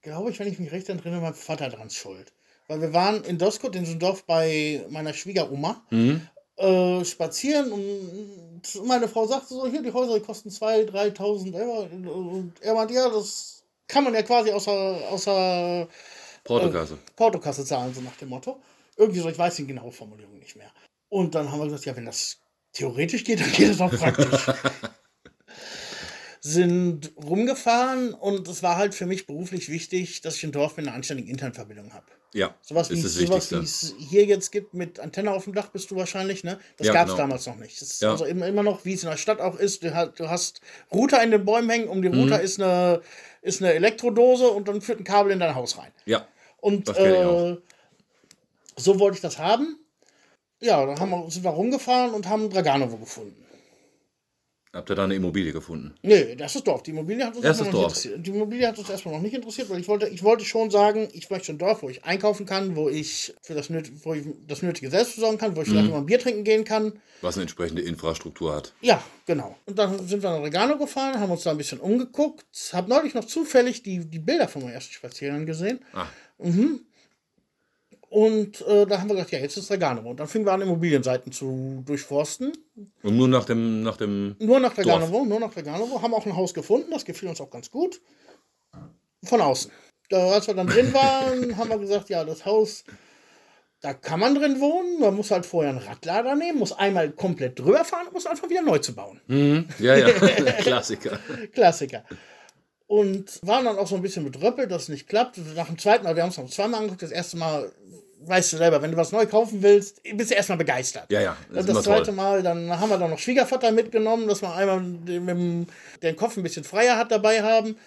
[0.06, 2.32] glaube ich, wenn ich mich recht erinnere, mein Vater dran schuld.
[2.68, 5.84] Weil wir waren in Doskot, in so einem Dorf bei meiner Schwiegeroma,
[6.58, 11.82] äh, spazieren und meine Frau sagte so, hier, die Häuser die kosten 2.000, 3.000 Euro.
[12.38, 15.88] Und er meinte, ja, das kann man ja quasi außer, außer
[16.44, 16.98] Portokasse.
[17.16, 18.60] Portokasse zahlen, so nach dem Motto.
[18.98, 20.72] Irgendwie so, ich weiß die genaue Formulierung nicht mehr.
[21.10, 22.38] Und dann haben wir gesagt, ja, wenn das
[22.72, 24.48] theoretisch geht, dann geht es auch praktisch.
[26.48, 30.86] Sind rumgefahren und es war halt für mich beruflich wichtig, dass ich ein Dorf mit
[30.86, 32.06] einer anständigen Internetverbindung habe.
[32.36, 35.96] Ja, Sowas wie, sowas es hier jetzt gibt mit Antenne auf dem Dach bist du
[35.96, 36.60] wahrscheinlich, ne?
[36.78, 37.24] Das Ja, gab es genau.
[37.24, 37.82] damals noch nicht.
[37.82, 38.12] Das ist Ja.
[38.12, 39.82] also immer, immer noch, wie es in der Stadt auch ist.
[39.84, 40.62] Du, hast- du hast
[40.94, 42.20] Router in den Bäumen hängen, um die Mhm.
[42.20, 43.02] Router ist, eine,
[43.42, 45.92] ist eine Elektrodose und dann führt ein Kabel in dein Haus rein.
[46.06, 46.28] Ja,
[46.62, 47.58] Und äh,
[48.78, 49.80] so wollte ich das haben.
[50.62, 53.45] Ja, dann haben wir, sind wir rumgefahren und haben Draganovo gefunden.
[54.76, 55.96] Habt ihr da eine Immobilie gefunden?
[56.04, 56.84] Nee, das ist Dorf.
[56.84, 58.06] Die Immobilie hat uns Das erstmal noch nicht Dorf.
[58.06, 58.26] interessiert.
[58.28, 61.08] Die Immobilie hat uns erstmal noch nicht interessiert, weil ich wollte, ich wollte schon sagen,
[61.14, 63.70] ich möchte ein Dorf, wo ich einkaufen kann, wo ich für das,
[64.04, 65.72] wo ich das Nötige selbst versorgen kann, wo ich Mhm.
[65.72, 66.94] vielleicht mal ein Bier trinken gehen kann.
[67.22, 68.74] Was eine entsprechende Infrastruktur hat.
[68.82, 69.56] Ja, genau.
[69.66, 72.46] Und dann sind wir nach Regano gefahren, haben uns da ein bisschen umgeguckt.
[72.74, 75.80] Hab neulich noch zufällig die, die Bilder von meinem ersten Spaziergang gesehen.
[75.94, 76.06] Ah,
[78.10, 80.10] Und äh, da haben wir gesagt, ja, jetzt ist Regano.
[80.10, 82.54] Und dann fingen wir an, Immobilienseiten zu durchforsten.
[83.04, 84.36] und nur nach dem, nach dem.
[84.40, 86.02] Nur nach Draganovo, nur nach Draganovo.
[86.02, 88.02] Haben auch ein Haus gefunden, das gefiel uns auch ganz gut.
[89.24, 89.72] Von außen.
[90.10, 92.84] Da, als wir dann drin waren, haben wir gesagt, ja, das Haus,
[93.82, 95.00] da kann man drin wohnen.
[95.00, 98.50] Man muss halt vorher einen Radlader nehmen, muss einmal komplett drüber fahren und muss einfach
[98.50, 99.20] wieder neu zu bauen.
[99.80, 100.10] Ja, ja,
[100.62, 101.20] Klassiker.
[101.54, 102.04] Klassiker.
[102.88, 105.40] Und waren dann auch so ein bisschen bedröppelt, dass es nicht klappt.
[105.56, 107.72] Nach dem zweiten Mal, wir haben es noch zweimal angeguckt, das erste Mal,
[108.28, 111.12] weißt du selber, wenn du was neu kaufen willst, bist du erstmal begeistert.
[111.12, 112.16] Ja, ja, das Das, zweite toll.
[112.16, 115.68] Mal, dann haben wir dann noch Schwiegervater mitgenommen, dass wir einmal dem,
[116.02, 117.78] den Kopf ein bisschen freier hat dabei haben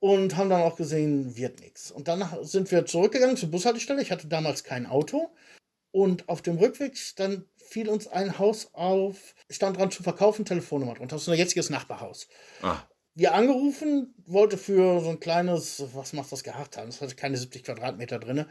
[0.00, 1.90] und haben dann auch gesehen, wird nichts.
[1.90, 4.02] Und dann sind wir zurückgegangen zur Bushaltestelle.
[4.02, 5.30] Ich hatte damals kein Auto.
[5.90, 10.94] Und auf dem Rückweg dann fiel uns ein Haus auf, stand dran zu verkaufen, Telefonnummer
[10.94, 11.16] drunter.
[11.16, 12.28] Das ist unser jetziges Nachbarhaus.
[12.62, 12.80] Ah,
[13.14, 16.88] Wir angerufen, wollte für so ein kleines, was macht das gehabt haben?
[16.88, 18.44] Das hatte keine 70 Quadratmeter drin.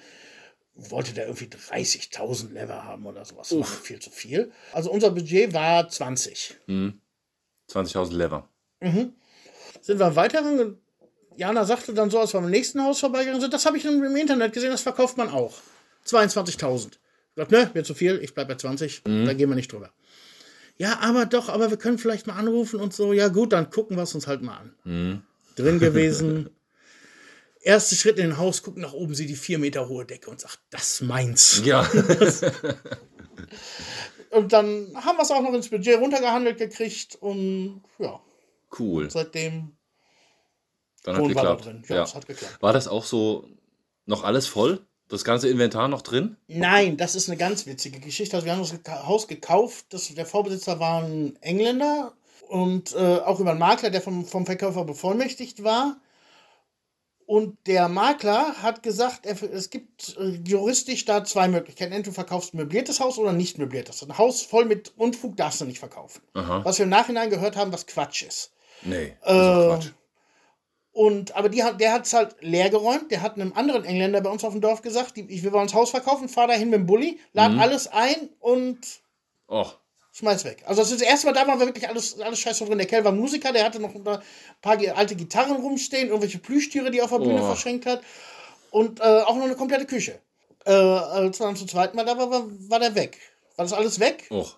[0.75, 3.49] Wollte der irgendwie 30.000 Lever haben oder sowas.
[3.49, 4.51] Das war mir viel zu viel.
[4.73, 6.55] Also unser Budget war 20.
[7.69, 8.49] 20.000 Lever.
[9.81, 10.77] Sind wir weitergegangen.
[11.37, 14.15] Jana sagte dann so, als wir am nächsten Haus vorbeigegangen sind, das habe ich im
[14.15, 15.53] Internet gesehen, das verkauft man auch.
[16.05, 16.87] 22.000.
[16.87, 16.97] Ich
[17.35, 19.91] dachte, ne, wird zu viel, ich bleibe bei 20, da gehen wir nicht drüber.
[20.77, 23.13] Ja, aber doch, aber wir können vielleicht mal anrufen und so.
[23.13, 25.23] Ja, gut, dann gucken wir es uns halt mal an.
[25.55, 26.49] Drin gewesen.
[27.65, 30.39] Erster Schritt in den Haus, gucken nach oben, sieht die vier Meter hohe Decke und
[30.39, 31.61] sagt, das meins.
[31.65, 31.81] Ja,
[34.31, 38.19] Und dann haben wir es auch noch ins Budget runtergehandelt gekriegt und ja,
[38.79, 39.09] cool.
[39.09, 39.77] seitdem
[41.03, 41.65] Dann hat geklappt.
[41.65, 41.83] drin.
[41.87, 42.13] Ja, Ja.
[42.13, 42.61] hat geklappt.
[42.61, 43.47] War das auch so
[44.05, 44.85] noch alles voll?
[45.07, 46.35] Das ganze Inventar noch drin?
[46.47, 48.35] Nein, das ist eine ganz witzige Geschichte.
[48.35, 48.73] Also wir haben das
[49.05, 49.85] Haus gekauft.
[49.89, 52.13] Das, der Vorbesitzer war ein Engländer
[52.49, 56.01] und äh, auch über einen Makler, der vom, vom Verkäufer bevollmächtigt war.
[57.27, 61.91] Und der Makler hat gesagt, er, es gibt äh, juristisch da zwei Möglichkeiten.
[61.91, 64.03] Entweder du verkaufst ein möbliertes Haus oder nicht möbliertes.
[64.03, 66.21] Ein Haus voll mit Unfug darfst du nicht verkaufen.
[66.35, 66.63] Aha.
[66.63, 68.51] Was wir im Nachhinein gehört haben, was Quatsch ist.
[68.83, 69.91] Nee, Äh, Quatsch.
[70.91, 73.11] Und, aber die, der hat es halt leer geräumt.
[73.11, 75.65] Der hat einem anderen Engländer bei uns auf dem Dorf gesagt, die, ich, wir wollen
[75.67, 77.59] das Haus verkaufen, fahr dahin mit dem Bulli, lad Mhm.
[77.59, 78.79] alles ein und
[79.49, 79.77] Och,
[80.17, 80.63] schmeiß weg.
[80.65, 82.77] Also das ist das erste Mal, da war wirklich alles, alles scheiße drin.
[82.77, 84.21] Der Kerl war Musiker, der hatte noch ein paar,
[84.95, 87.45] alte Gitarren rumstehen, irgendwelche Plüschtiere, die er auf der Bühne Oh.
[87.47, 88.01] verschenkt hat.
[88.71, 90.19] Und äh, auch noch eine komplette Küche.
[90.65, 93.17] Äh, als dann zum zweiten Mal da war, war, war der weg.
[93.57, 94.25] War das alles weg?
[94.31, 94.57] och.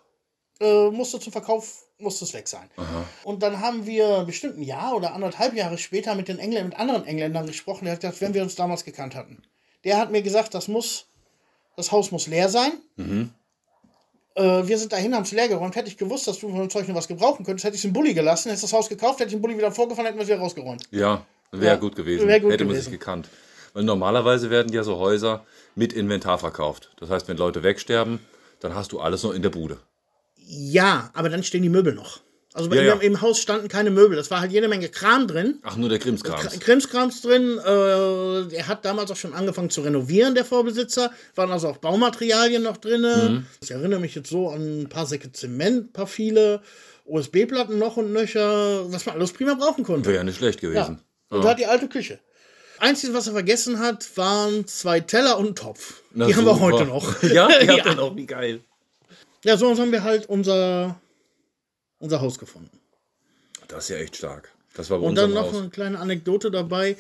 [0.60, 2.70] Äh, musste zum Verkauf, musste es weg sein.
[2.78, 3.04] Aha.
[3.24, 6.80] Und dann haben wir bestimmt ein Jahr oder anderthalb Jahre später mit den Engländern, mit
[6.80, 7.86] anderen Engländern gesprochen.
[7.86, 9.42] Der hat gesagt, wenn wir uns damals gekannt hatten.
[9.84, 11.08] Der hat mir gesagt, das muss,
[11.76, 12.72] das Haus muss leer sein.
[12.96, 13.32] Mhm.
[14.38, 15.76] Äh, wir sind dahin, haben es leer geräumt.
[15.76, 17.86] Hätte ich gewusst, dass du von dem Zeug noch was gebrauchen könntest, hätte ich es
[17.86, 20.24] im Bulli gelassen, hättest das Haus gekauft, hätte ich den Bulli wieder vorgefahren, hätten wir
[20.24, 20.84] es wieder rausgeräumt.
[20.92, 22.28] Ja, wäre Ja, gut gewesen.
[22.28, 22.92] wär gut Hätte man gewesen.
[22.92, 23.30] sich gekannt.
[23.74, 25.46] Weil normalerweise werden ja so Häuser
[25.76, 26.92] mit Inventar verkauft.
[27.00, 28.20] Das heißt, wenn Leute wegsterben,
[28.60, 29.78] dann hast du alles noch in der Bude.
[30.36, 32.20] Ja, aber dann stehen die Möbel noch.
[32.58, 32.94] Also bei Ja, ja.
[32.96, 34.18] im Haus standen keine Möbel.
[34.18, 35.60] Das war halt jede Menge Kram drin.
[35.64, 36.60] Ach, nur der Krimskrams.
[36.60, 37.60] Krimskrams drin.
[37.64, 41.12] Äh, er hat damals auch schon angefangen zu renovieren, der Vorbesitzer.
[41.36, 43.02] Waren also auch Baumaterialien noch drin.
[43.02, 43.46] Mhm.
[43.62, 46.62] Ich erinnere mich jetzt so an ein paar Säcke Zement, ein paar viele
[47.06, 50.08] USB-Platten noch und nöcher, was man alles prima brauchen konnte.
[50.10, 50.70] Wäre ja nicht schlecht Ja.
[50.70, 51.02] gewesen.
[51.30, 52.20] Und da hat die alte Küche.
[52.80, 56.02] Einziges, was er vergessen hat, waren zwei Teller und ein Topf.
[56.14, 56.66] Na, die haben wir super.
[56.66, 57.24] heute noch.
[57.24, 57.84] Ja, ihr habt ja.
[57.84, 58.60] dann auch wie geil.
[59.44, 61.00] ja, so haben wir halt unser,
[62.00, 62.80] unser Haus gefunden.
[63.68, 64.52] Das ist ja echt stark.
[64.76, 65.58] Das war bei Und dann noch Haus.
[65.62, 66.96] eine kleine Anekdote dabei.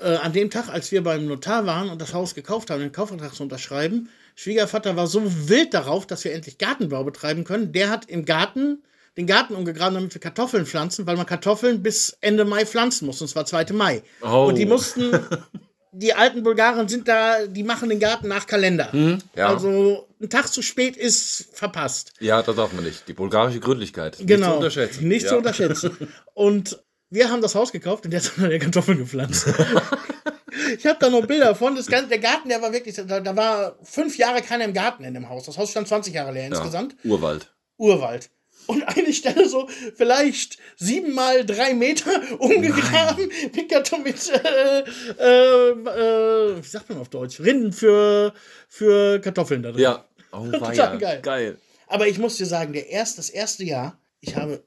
[0.00, 2.92] Äh, an dem Tag, als wir beim Notar waren und das Haus gekauft haben, den
[2.92, 7.72] Kaufvertrag zu unterschreiben, Schwiegervater war so wild darauf, dass wir endlich Gartenbau betreiben können.
[7.72, 8.82] Der hat im Garten
[9.16, 13.20] den Garten umgegraben, damit wir Kartoffeln pflanzen, weil man Kartoffeln bis Ende Mai pflanzen muss,
[13.20, 13.66] und zwar 2.
[13.72, 14.02] Mai.
[14.22, 14.46] Oh.
[14.48, 15.10] Und die mussten,
[15.92, 18.92] die alten Bulgaren sind da, die machen den Garten nach Kalender.
[18.92, 19.48] Hm, ja.
[19.48, 22.12] Also ein Tag zu spät ist verpasst.
[22.20, 23.08] Ja, das darf man nicht.
[23.08, 24.18] Die bulgarische Gründlichkeit.
[24.18, 24.50] Nicht Genau.
[24.50, 25.08] zu unterschätzen.
[25.08, 25.30] Nicht ja.
[25.30, 25.96] zu unterschätzen.
[26.34, 29.48] Und wir haben das Haus gekauft und der hat dann Kartoffeln gepflanzt.
[30.78, 31.74] ich habe da noch Bilder von.
[31.74, 35.02] Das Ganze, der Garten, der war wirklich, da, da war fünf Jahre keiner im Garten
[35.02, 35.44] in dem Haus.
[35.44, 36.94] Das Haus stand 20 Jahre leer insgesamt.
[37.02, 37.10] Ja.
[37.10, 37.52] Urwald.
[37.78, 38.30] Urwald.
[38.70, 44.84] Und eine Stelle so vielleicht sieben mal drei Meter umgegraben mit Karton mit, äh,
[45.18, 47.40] äh, äh, wie sagt man auf Deutsch?
[47.40, 48.32] Rinden für,
[48.68, 49.82] für Kartoffeln da drin.
[49.82, 50.04] Ja.
[50.32, 50.94] Oh, war Total ja.
[50.94, 51.20] geil.
[51.22, 51.58] geil.
[51.88, 54.62] Aber ich muss dir sagen, der erst, das erste Jahr, ich habe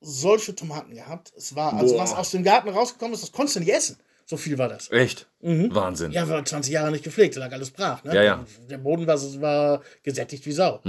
[0.00, 1.34] solche Tomaten gehabt.
[1.36, 2.04] Es war, also Boah.
[2.04, 3.98] was aus dem Garten rausgekommen ist, das konntest du nicht essen.
[4.24, 4.90] So viel war das.
[4.90, 5.28] Echt?
[5.40, 6.08] Wahnsinn.
[6.08, 6.14] Mhm.
[6.14, 8.02] Ja, wir waren 20 Jahre nicht gepflegt, da lag alles brach.
[8.04, 8.14] Ne?
[8.14, 8.46] Ja, ja.
[8.70, 10.80] Der Boden war, war gesättigt wie Sau.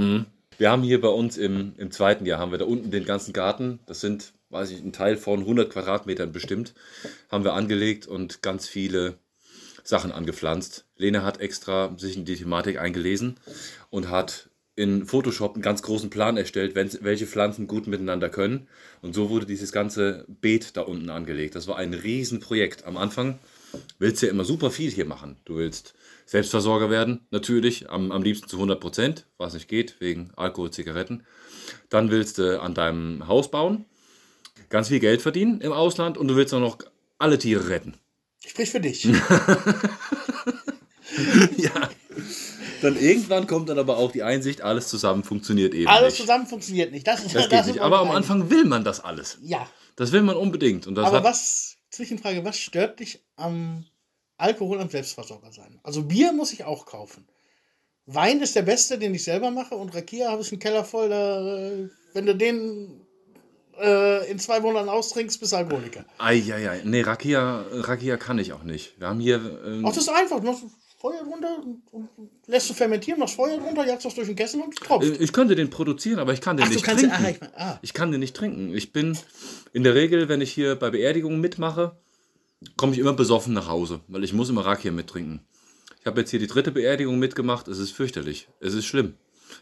[0.58, 3.34] Wir haben hier bei uns im, im zweiten Jahr, haben wir da unten den ganzen
[3.34, 6.74] Garten, das sind, weiß ich, ein Teil von 100 Quadratmetern bestimmt,
[7.30, 9.18] haben wir angelegt und ganz viele
[9.84, 10.86] Sachen angepflanzt.
[10.96, 13.36] Lena hat extra sich in die Thematik eingelesen
[13.90, 18.68] und hat in Photoshop einen ganz großen Plan erstellt, welche Pflanzen gut miteinander können.
[19.02, 21.56] Und so wurde dieses ganze Beet da unten angelegt.
[21.56, 22.86] Das war ein Riesenprojekt.
[22.86, 23.38] Am Anfang
[24.00, 25.38] willst du ja immer super viel hier machen.
[25.46, 25.94] Du willst
[26.26, 31.26] Selbstversorger werden, natürlich, am, am liebsten zu 100 Prozent, was nicht geht, wegen Alkohol, Zigaretten.
[31.90, 33.86] Dann willst du an deinem Haus bauen,
[34.70, 36.78] ganz viel Geld verdienen im Ausland und du willst auch noch
[37.20, 37.96] alle Tiere retten.
[38.46, 39.08] Sprich für dich.
[41.58, 41.90] Ja.
[42.82, 46.22] Dann irgendwann kommt dann aber auch die Einsicht, alles zusammen funktioniert eben Alles nicht.
[46.22, 47.08] zusammen funktioniert nicht.
[47.08, 47.80] Das, Das das geht nicht.
[47.80, 48.12] Aber am.
[48.12, 49.38] Anfang will man das alles.
[49.42, 49.70] Ja.
[49.96, 50.88] Das will man unbedingt.
[50.88, 53.86] Aber was, Zwischenfrage, was stört dich am
[54.38, 55.80] Alkohol am Selbstversorger sein?
[55.84, 57.28] Also Bier muss ich auch kaufen.
[58.06, 61.10] Wein ist der beste, den ich selber mache und Rakia habe ich einen Keller voll.
[61.10, 63.02] Da, äh, wenn du den
[63.80, 66.06] äh, in zwei Monaten austrinkst, bist du Alkoholiker.
[66.18, 66.82] Eieiei.
[66.84, 69.00] Nee, Rakia, Rakia kann ich auch nicht.
[69.00, 69.36] Wir haben hier.
[69.66, 70.40] Ähm, Ach, das ist einfach.
[70.42, 70.64] Du machst
[71.00, 71.58] Feuer drunter,
[71.92, 72.08] und,
[72.48, 75.20] lässt du fermentieren, machst Feuer drunter, jagst das durch den Kessel und tropft.
[75.20, 77.12] ich könnte den produzieren, aber ich kann den Ach, nicht trinken.
[77.12, 77.80] ah, ich mein, ah.
[77.82, 78.74] Ich kann den nicht trinken.
[78.74, 79.18] Ich bin
[79.74, 81.98] in der Regel, wenn ich hier bei Beerdigungen mitmache,
[82.78, 85.42] komme ich immer besoffen nach Hause, weil ich muss immer Rakia mittrinken.
[86.00, 87.68] Ich habe jetzt hier die dritte Beerdigung mitgemacht.
[87.68, 88.50] Es ist fürchterlich.
[88.60, 89.16] Es ist schlimm.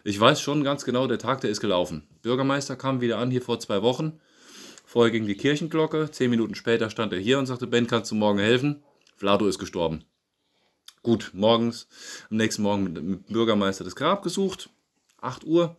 [0.03, 2.07] Ich weiß schon ganz genau, der Tag, der ist gelaufen.
[2.21, 4.19] Bürgermeister kam wieder an hier vor zwei Wochen.
[4.85, 6.09] Vorher ging die Kirchenglocke.
[6.11, 8.83] Zehn Minuten später stand er hier und sagte, Ben, kannst du morgen helfen?
[9.15, 10.03] Vlado ist gestorben.
[11.03, 11.87] Gut, morgens,
[12.29, 14.69] am nächsten Morgen mit dem Bürgermeister das Grab gesucht.
[15.21, 15.77] 8 Uhr.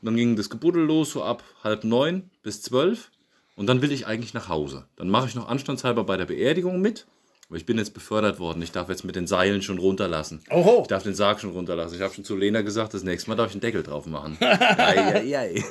[0.00, 3.10] Und dann ging das Gebuddel los, so ab halb neun bis zwölf.
[3.56, 4.86] Und dann will ich eigentlich nach Hause.
[4.96, 7.06] Dann mache ich noch anstandshalber bei der Beerdigung mit.
[7.48, 8.62] Aber ich bin jetzt befördert worden.
[8.62, 10.42] Ich darf jetzt mit den Seilen schon runterlassen.
[10.50, 10.82] Oho.
[10.82, 11.96] Ich darf den Sarg schon runterlassen.
[11.96, 14.38] Ich habe schon zu Lena gesagt, das nächste Mal darf ich einen Deckel drauf machen.
[14.40, 15.64] ei, ei, ei.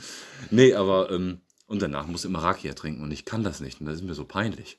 [0.50, 3.80] nee, aber, ähm, und danach muss ich immer Rakia trinken und ich kann das nicht.
[3.80, 4.78] Und das ist mir so peinlich.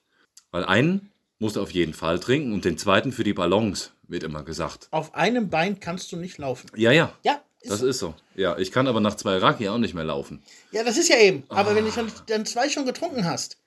[0.52, 2.52] Weil einen Musst du auf jeden Fall trinken.
[2.52, 4.88] Und den zweiten für die Ballons, wird immer gesagt.
[4.91, 6.72] Auf einem Bein kannst du nicht laufen.
[6.76, 7.13] Ja, ja.
[7.24, 8.13] Ja, Das ist so.
[8.36, 10.41] Ja, ich kann aber nach zwei Raki auch nicht mehr laufen.
[10.72, 11.43] ja, das ist ja eben.
[11.50, 11.76] Aber Ah.
[11.76, 13.58] wenn du schon, dann zwei schon getrunken hast,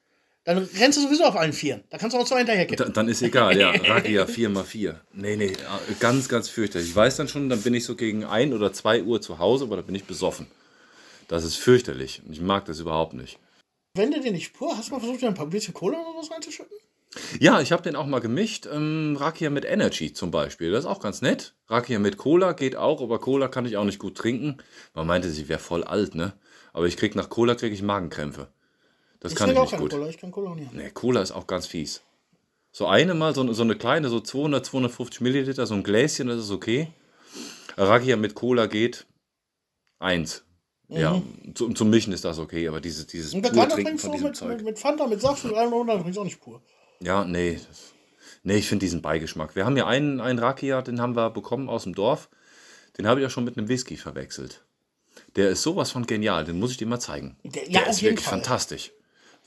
[0.45, 1.85] dann rennst du sowieso auf allen Vieren.
[1.91, 2.93] Da kannst du auch zwei hinterher Da, kippen.
[2.95, 3.71] dann ist egal, ja.
[3.75, 4.95] Rakia 4x4.
[5.13, 5.53] Nee, nee,
[5.99, 6.89] ganz, ganz fürchterlich.
[6.89, 9.65] Ich weiß dann schon, dann bin ich so gegen 1 oder 2 Uhr zu Hause,
[9.65, 10.47] aber da bin ich besoffen.
[11.29, 12.23] Das ist fürchterlich.
[12.27, 13.39] Und ich mag das überhaupt nicht.
[13.95, 16.19] Wenn du den nicht pur, hast du mal versucht, dir ein paar bisschen Cola oder
[16.19, 16.77] was reinzuschütten?
[17.41, 18.69] Ja, ich habe den auch mal gemischt.
[18.73, 20.71] Ähm, Rakia mit Energy zum Beispiel.
[20.71, 21.55] Das ist auch ganz nett.
[21.69, 24.59] Rakia mit Cola geht auch, aber Cola kann ich auch nicht gut trinken.
[24.95, 26.35] Man meinte, sie wäre voll alt, ne?
[26.73, 28.49] Aber ich krieg nach Cola kriege ich Magenkrämpfe.
[29.19, 29.91] Das Ich kann ich auch nicht gut.
[29.91, 30.77] Cola, ich kann Cola auch nicht haben.
[30.77, 32.03] Nee, Cola ist auch ganz fies.
[32.73, 36.39] So eine mal, so, so eine kleine, so 200, 250 Milliliter, so ein Gläschen, das
[36.39, 36.89] ist okay.
[37.77, 39.07] Rakia mit Cola geht
[39.99, 40.45] eins.
[40.89, 41.23] Ja,
[41.55, 44.37] zum, zum Mischen ist das okay, aber dieses, dieses Und pur Trinken von diesem mit,
[44.37, 44.49] Zeug.
[44.49, 46.63] mit, mit Fanta, mit Saft und allem trinkst du auch nicht pur.
[47.03, 47.55] Ja, nee.
[47.69, 47.93] Das,
[48.43, 49.57] nee, ich finde diesen Beigeschmack.
[49.57, 52.29] Wir haben ja einen, einen Rakia, den haben wir bekommen aus dem Dorf.
[52.99, 54.63] Den habe ich auch schon mit einem Whisky verwechselt.
[55.37, 57.37] Der ist sowas von genial, den muss ich dir mal zeigen.
[57.45, 58.39] Der- ja, der auf ist jeden wirklich Fall.
[58.39, 58.93] fantastisch.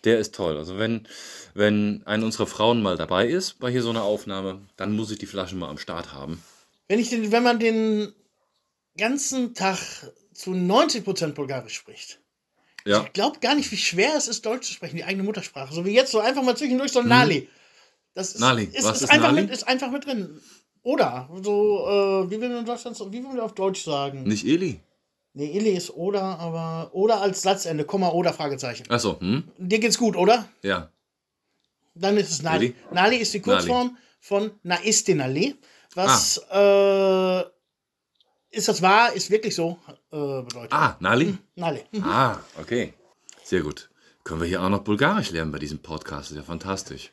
[0.03, 0.57] Der ist toll.
[0.57, 1.07] Also wenn,
[1.53, 5.19] wenn eine unserer Frauen mal dabei ist bei hier so einer Aufnahme, dann muss ich
[5.19, 6.43] die Flasche mal am Start haben.
[6.89, 8.13] Wenn, ich den, wenn man den
[8.97, 9.77] ganzen Tag
[10.33, 12.19] zu 90% Bulgarisch spricht,
[12.85, 15.73] Ja, ich glaube gar nicht, wie schwer es ist, Deutsch zu sprechen, die eigene Muttersprache.
[15.73, 17.47] So wie jetzt, so einfach mal zwischendurch so ein Nali.
[18.13, 18.41] Das ist, Mhm.
[18.41, 18.63] Nali.
[18.65, 19.41] Ist, Was ist, ist einfach Nali?
[19.43, 20.39] Mit, ist einfach mit drin.
[20.83, 24.23] Oder, so, äh, wie will man in Deutschland, so- wie will man auf Deutsch sagen?
[24.23, 24.81] nicht Eli.
[25.35, 28.83] Nee, Illy ist oder, aber oder als Satzende, Komma oder Fragezeichen.
[28.91, 29.45] Achso, hm?
[29.57, 30.47] Dir geht's gut, oder?
[30.61, 30.91] Ja.
[31.95, 32.75] Dann ist es Nali.
[32.91, 32.93] Nali?
[32.93, 35.55] Nali ist die Kurzform von Na ist den Nali.
[35.95, 37.41] Was Ah.
[37.41, 37.45] äh,
[38.53, 39.79] ist das wahr, ist wirklich so
[40.11, 40.71] äh, bedeutet.
[40.71, 41.37] Ah, Nali?
[41.55, 41.81] Nali.
[41.91, 42.03] Hm.
[42.03, 42.93] Ah, okay.
[43.43, 43.89] Sehr gut.
[44.23, 46.31] Können wir hier auch noch Bulgarisch lernen bei diesem Podcast?
[46.31, 47.11] ist ja fantastisch.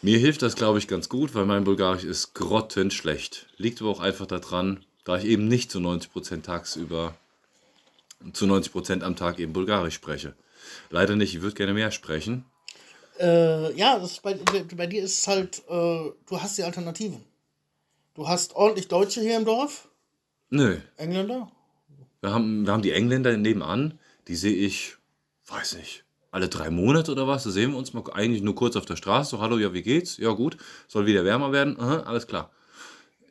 [0.00, 3.46] Mir hilft das, glaube ich, ganz gut, weil mein Bulgarisch ist grottenschlecht.
[3.56, 7.16] Liegt aber auch einfach daran, da ich eben nicht zu 90% tagsüber,
[8.32, 10.34] zu 90% am Tag eben Bulgarisch spreche.
[10.90, 12.44] Leider nicht, ich würde gerne mehr sprechen.
[13.18, 17.24] Äh, ja, das ist bei, bei dir ist es halt, äh, du hast die Alternativen.
[18.14, 19.87] Du hast ordentlich Deutsche hier im Dorf,
[20.50, 21.50] Nö, Engländer.
[22.20, 24.96] wir haben, wir haben die Engländer nebenan, die sehe ich,
[25.46, 28.76] weiß nicht, alle drei Monate oder was, da sehen wir uns mal eigentlich nur kurz
[28.76, 30.16] auf der Straße, so, hallo, ja, wie geht's?
[30.16, 30.56] Ja, gut,
[30.86, 32.50] soll wieder wärmer werden, Aha, alles klar.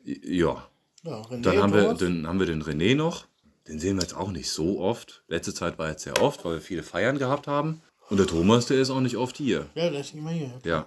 [0.04, 0.66] Ja,
[1.02, 3.26] Ja, dann haben wir, dann haben wir den René noch,
[3.68, 5.22] den sehen wir jetzt auch nicht so oft.
[5.28, 7.82] Letzte Zeit war jetzt sehr oft, weil wir viele Feiern gehabt haben.
[8.08, 9.66] Und der Thomas, der ist auch nicht oft hier.
[9.74, 10.60] Ja, der ist nicht mehr hier.
[10.64, 10.86] Ja.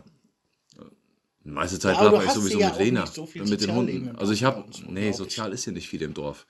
[1.43, 3.06] Meiste Zeit Ja, war ich sowieso ja mit Lena.
[3.06, 4.15] so mit den Hunden.
[4.17, 6.45] Also ich habe, nee, sozial ist hier nicht viel im Dorf.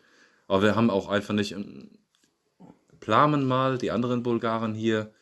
[0.47, 1.91] Aber wir haben auch einfach nicht, ähm,
[2.99, 5.13] planen mal, die anderen Bulgaren hier.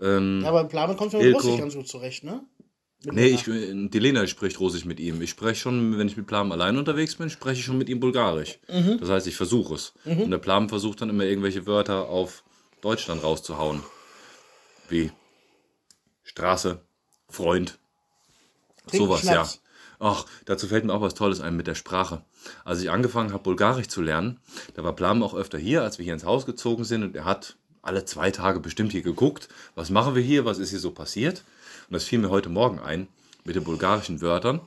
[0.00, 1.34] Ähm, Ja, aber Plane kommt ja mit.
[1.34, 2.42] Russisch ganz gut zurecht, ne?
[3.04, 5.20] Mit nee, ich, die Lena spricht Russisch mit ihm.
[5.20, 8.00] Ich spreche schon, wenn ich mit Plam allein unterwegs bin, spreche ich schon mit ihm
[8.00, 8.58] Bulgarisch.
[8.72, 8.96] Mhm.
[8.98, 9.92] Das heißt, ich versuche es.
[10.06, 12.42] Und der Plam versucht dann immer irgendwelche Wörter auf
[12.80, 13.82] Deutschland rauszuhauen.
[14.88, 15.10] Wie
[16.22, 16.80] Straße,
[17.28, 17.78] Freund,
[18.92, 19.48] sowas, ja.
[20.00, 22.22] Ach, dazu fällt mir auch was Tolles ein mit der Sprache.
[22.64, 24.40] Als ich angefangen habe, Bulgarisch zu lernen,
[24.74, 27.24] da war Plam auch öfter hier, als wir hier ins Haus gezogen sind und er
[27.24, 30.90] hat alle zwei Tage bestimmt hier geguckt, was machen wir hier, was ist hier so
[30.90, 31.42] passiert.
[31.88, 33.08] Und das fiel mir heute Morgen ein
[33.44, 34.60] mit den bulgarischen Wörtern.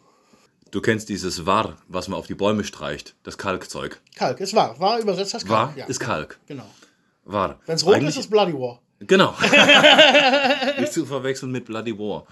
[0.71, 3.99] Du kennst dieses War, was man auf die Bäume streicht, das Kalkzeug.
[4.15, 4.79] Kalk, ist wahr.
[4.79, 5.77] War übersetzt das War Kalk.
[5.77, 5.85] ja.
[5.85, 6.39] ist Kalk.
[6.47, 6.69] Genau.
[7.25, 7.59] War.
[7.65, 8.79] Wenn es rot Eigentlich- ist, ist Bloody War.
[8.99, 9.35] Genau.
[10.79, 12.25] Nicht zu verwechseln mit Bloody War.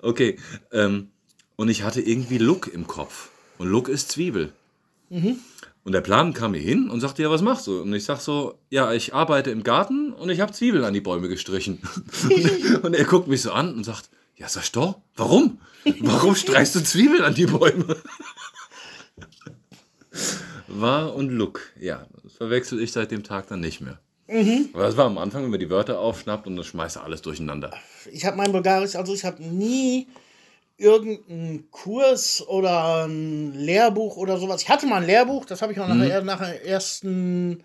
[0.00, 0.38] Okay.
[0.72, 1.10] Ähm,
[1.56, 3.30] und ich hatte irgendwie Look im Kopf.
[3.58, 4.52] Und Look ist Zwiebel.
[5.84, 7.80] Und der Plan kam mir hin und sagte, ja, was machst du?
[7.82, 11.00] Und ich sag so, ja, ich arbeite im Garten und ich habe Zwiebeln an die
[11.00, 11.80] Bäume gestrichen.
[12.82, 15.60] und er guckt mich so an und sagt, ja, sag ich doch, warum?
[16.00, 17.96] Warum streichst du Zwiebeln an die Bäume?
[20.68, 23.98] War und Look, ja, das verwechsel ich seit dem Tag dann nicht mehr.
[24.28, 27.22] Aber das war am Anfang, wenn man die Wörter aufschnappt und dann schmeißt er alles
[27.22, 27.72] durcheinander.
[28.12, 30.06] Ich habe mein Bulgarisch, also ich habe nie
[30.76, 34.62] irgendeinen Kurs oder ein Lehrbuch oder sowas.
[34.62, 37.64] Ich hatte mal ein Lehrbuch, das habe ich auch nach, der, nach der ersten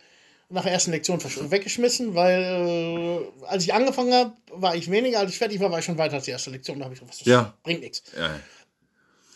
[0.50, 5.32] nach der ersten Lektion weggeschmissen, weil äh, als ich angefangen habe, war ich weniger, als
[5.32, 6.78] ich fertig war, war ich schon weiter als die erste Lektion.
[6.78, 7.54] Da habe ich gesagt, das Ja.
[7.64, 8.04] bringt nichts.
[8.16, 8.40] Ja,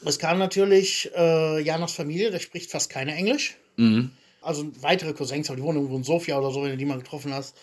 [0.05, 3.55] Es kam natürlich äh, Janos Familie, der spricht fast keine Englisch.
[4.41, 6.97] Also weitere Cousins, aber die wohnen irgendwo in Sofia oder so, wenn du die mal
[6.99, 7.55] getroffen hast.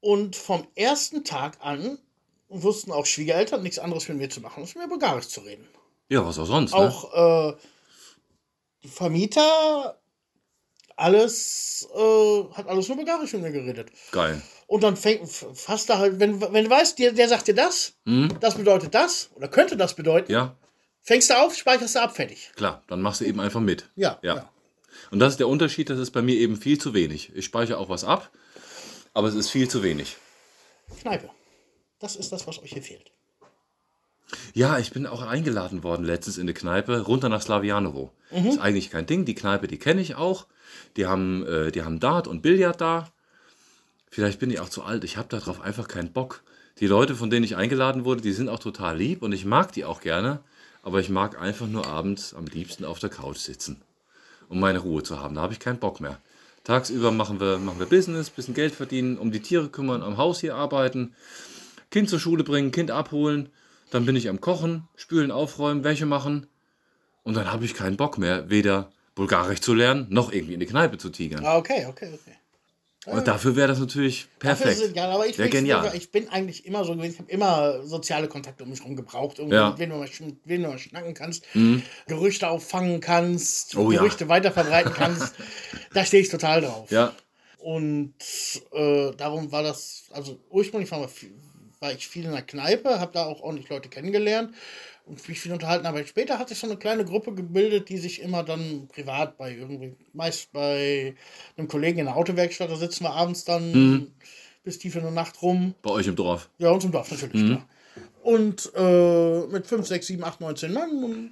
[0.00, 1.98] Und vom ersten Tag an
[2.48, 5.66] wussten auch Schwiegereltern nichts anderes mit mir zu machen, als mit mir Bulgarisch zu reden.
[6.08, 6.72] ja was auch sonst.
[6.72, 6.78] Ne?
[6.78, 7.56] Auch äh,
[8.84, 9.98] die Vermieter,
[10.96, 13.90] alles, äh, hat alles nur Bulgarisch mit mir geredet.
[14.12, 14.40] Geil.
[14.68, 17.94] Und dann fängt, fasst da halt, wenn, wenn du weißt, der, der sagt dir das,
[18.40, 20.56] das bedeutet das, oder könnte das bedeuten, Ja,
[21.02, 22.50] fängst du auf, speicherst du ab, fertig.
[22.56, 23.88] klar, dann machst du eben einfach mit.
[23.96, 24.36] Ja, ja.
[24.36, 24.50] ja.
[25.10, 27.32] Und das ist der Unterschied, das ist bei mir eben viel zu wenig.
[27.34, 28.30] Ich speichere auch was ab,
[29.14, 30.16] aber es ist viel zu wenig.
[31.00, 31.30] Kneipe.
[31.98, 33.10] Das ist das, was euch hier fehlt.
[34.54, 38.12] Ja, ich bin auch eingeladen worden letztens in eine Kneipe runter nach Slavianovo.
[38.30, 39.24] Ist eigentlich kein Ding.
[39.24, 40.46] Die Kneipe, die kenne ich auch.
[40.96, 43.12] Die haben, äh, die haben Dart und Billard da.
[44.10, 45.04] Vielleicht bin ich auch zu alt.
[45.04, 46.42] Ich habe darauf einfach keinen Bock.
[46.80, 49.72] Die Leute, von denen ich eingeladen wurde, die sind auch total lieb und ich mag
[49.72, 50.40] die auch gerne.
[50.82, 53.82] Aber ich mag einfach nur abends am liebsten auf der Couch sitzen,
[54.48, 55.34] um meine Ruhe zu haben.
[55.34, 56.18] Da habe ich keinen Bock mehr.
[56.64, 60.40] Tagsüber machen wir, machen wir Business, bisschen Geld verdienen, um die Tiere kümmern, am Haus
[60.40, 61.14] hier arbeiten,
[61.90, 63.50] Kind zur Schule bringen, Kind abholen.
[63.90, 66.48] Dann bin ich am Kochen, spülen, aufräumen, Wäsche machen.
[67.22, 70.66] Und dann habe ich keinen Bock mehr, weder Bulgarisch zu lernen, noch irgendwie in die
[70.66, 71.44] Kneipe zu tigern.
[71.44, 72.36] Ah, okay, okay, okay.
[73.06, 74.84] Und dafür wäre das natürlich Dafür perfekt.
[74.84, 75.90] es egal, aber ich, ich, genial.
[75.94, 79.38] ich bin eigentlich immer so gewesen, ich habe immer soziale Kontakte um mich herum gebraucht,
[79.38, 79.66] irgendwie, Ja.
[79.66, 79.70] Mhm.
[79.70, 81.44] mit wem du mal, mit wem du mal schnacken kannst,
[82.08, 83.98] Gerüchte auffangen kannst, Oh ja.
[84.00, 85.34] Gerüchte weiterverbreiten kannst.
[85.94, 86.90] da stehe ich total drauf.
[86.90, 87.14] Ja,
[87.58, 88.14] Und
[88.72, 91.08] äh, darum war das, also ursprünglich war,
[91.80, 94.52] war ich viel in der Kneipe, habe da auch ordentlich Leute kennengelernt
[95.06, 95.86] und mich viel unterhalten.
[95.86, 99.54] Aber später hat sich so eine kleine Gruppe gebildet, die sich immer dann privat bei
[99.54, 101.14] irgendwie, meist bei
[101.56, 104.12] einem Kollegen in der Autowerkstatt, da sitzen wir abends dann
[104.64, 105.74] bis tief in der Nacht rum.
[105.80, 106.50] bei euch im Dorf.
[106.58, 107.66] Ja, uns im Dorf natürlich, klar.
[108.22, 111.30] Und äh, mit 5, 6, 7, 8, 19 Mann und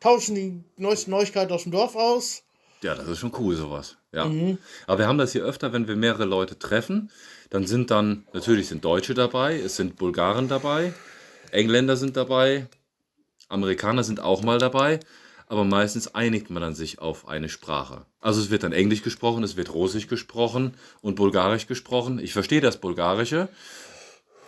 [0.00, 2.42] tauschen die neuesten Neuigkeiten aus dem Dorf aus.
[2.82, 3.96] Ja, das ist schon cool, sowas.
[4.10, 4.24] Ja.
[4.24, 4.58] Mhm.
[4.88, 7.12] Aber wir haben das hier öfter, wenn wir mehrere Leute treffen,
[7.50, 10.92] dann sind dann, natürlich sind Deutsche dabei, es sind Bulgaren dabei,
[11.52, 12.66] Engländer sind dabei,
[13.48, 15.00] Amerikaner sind auch mal dabei,
[15.46, 18.06] aber meistens einigt man dann sich auf eine Sprache.
[18.20, 22.18] Also es wird dann Englisch gesprochen, es wird Russisch gesprochen und Bulgarisch gesprochen.
[22.18, 23.48] Ich verstehe das Bulgarische,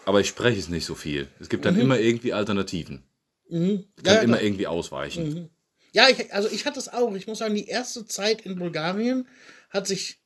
[0.07, 1.29] aber ich spreche es nicht so viel.
[1.41, 3.05] Es gibt dann immer irgendwie Alternativen.
[3.47, 3.85] Ich kann Mhm.
[4.05, 4.43] Ja, immer klar.
[4.43, 5.51] irgendwie ausweichen.
[5.93, 7.15] Ja, ich, also ich hatte es auch.
[7.15, 9.29] Ich muss sagen, die erste Zeit in Bulgarien
[9.71, 10.21] hat sich,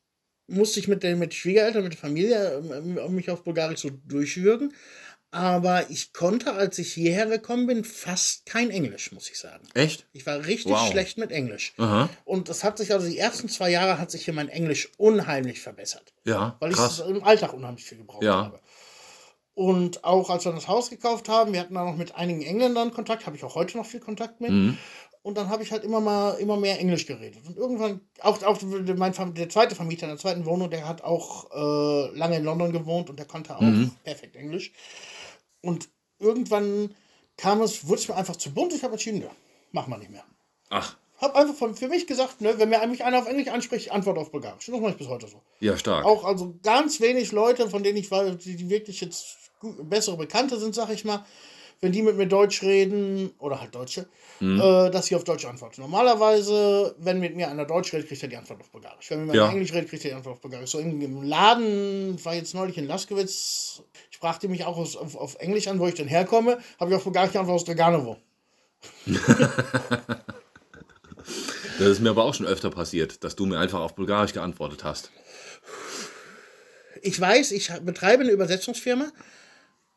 [0.47, 4.73] musste ich mit den mit Schwiegereltern, mit der Familie ähm, mich auf Bulgarisch so durchwürgen.
[5.31, 9.67] Aber ich konnte, als ich hierher gekommen bin, fast kein Englisch, muss ich sagen.
[9.75, 10.07] Echt?
[10.11, 10.89] Ich war richtig Wow.
[10.89, 11.73] schlecht mit Englisch.
[11.77, 12.09] Aha.
[12.25, 15.61] Und das hat sich also die ersten zwei Jahre hat sich hier mein Englisch unheimlich
[15.61, 16.13] verbessert.
[16.25, 18.45] Ja, Weil ich es im Alltag unheimlich viel gebraucht Ja.
[18.45, 18.59] habe.
[19.53, 22.91] Und auch als wir das Haus gekauft haben, wir hatten da noch mit einigen Engländern
[22.93, 24.51] Kontakt, habe ich auch heute noch viel Kontakt mit.
[24.51, 24.77] Mhm.
[25.21, 27.45] Und dann habe ich halt immer mal immer mehr Englisch geredet.
[27.45, 31.51] Und irgendwann, auch, auch mein, der zweite Vermieter in der zweiten Wohnung, der hat auch
[31.51, 33.91] äh, lange in London gewohnt und der konnte auch Mhm.
[34.05, 34.71] perfekt Englisch.
[35.61, 36.95] Und irgendwann
[37.37, 38.73] kam es, wurde es mir einfach zu bunt.
[38.73, 39.31] Ich habe entschieden, ja,
[39.71, 40.23] machen wir nicht mehr.
[40.69, 43.87] Ach, Habe einfach von, für mich gesagt, ne, wenn mir mich einer auf Englisch anspricht,
[43.87, 44.65] ich antworte auf Bulgarisch.
[44.65, 45.41] Das mache ich bis heute so.
[45.59, 46.05] ja, stark.
[46.05, 49.37] Auch also ganz wenig Leute, von denen ich weiß, die, die wirklich jetzt
[49.81, 51.25] bessere Bekannte sind, sag ich mal,
[51.81, 54.07] wenn die mit mir Deutsch reden, oder halt Deutsche,
[54.41, 55.79] äh, dass ich auf Deutsch antworte.
[55.81, 59.09] Normalerweise, wenn mit mir einer Deutsch redet, kriegt er die Antwort auf Bulgarisch.
[59.09, 59.49] Wenn mit mir Ja.
[59.49, 60.71] Englisch redet, kriegt er die Antwort auf Bulgarisch.
[60.71, 63.81] So im, im Laden, war jetzt neulich in Laskowitz,
[64.19, 66.97] sprach die mich auch aus, auf, auf Englisch an, wo ich denn herkomme, habe ich
[66.97, 68.17] auf Bulgarisch die Antwort aus Draganovo.
[71.77, 74.83] Das ist mir aber auch schon öfter passiert, dass du mir einfach auf Bulgarisch geantwortet
[74.83, 75.11] hast.
[77.01, 79.09] Ich weiß, ich betreibe eine Übersetzungsfirma,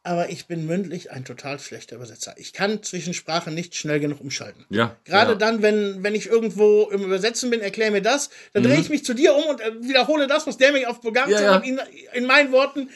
[0.04, 2.34] aber ich bin mündlich ein total schlechter Übersetzer.
[2.36, 4.64] Ich kann zwischen Sprachen nicht schnell genug umschalten.
[4.70, 4.96] Ja.
[5.04, 5.38] Gerade ja.
[5.38, 9.04] dann, wenn, wenn ich irgendwo im Übersetzen bin, erkläre mir das, dann drehe ich mich
[9.04, 11.44] zu dir um und äh, wiederhole das, was der mir auf Bulgarisch Mhm.
[11.44, 11.56] Ja, ja.
[11.58, 11.80] in,
[12.12, 12.90] in meinen Worten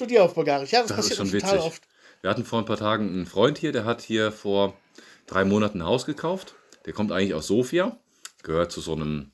[0.00, 0.70] zu dir auf Bulgarisch.
[0.72, 1.66] Ja, das, Das passiert ist schon total witzig.
[1.66, 1.82] oft.
[2.22, 4.74] Wir hatten vor ein paar Tagen einen Freund hier, der hat hier vor
[5.26, 6.54] drei Monaten ein Haus gekauft.
[6.86, 7.96] Der kommt eigentlich aus Sofia,
[8.42, 9.30] gehört zu so einem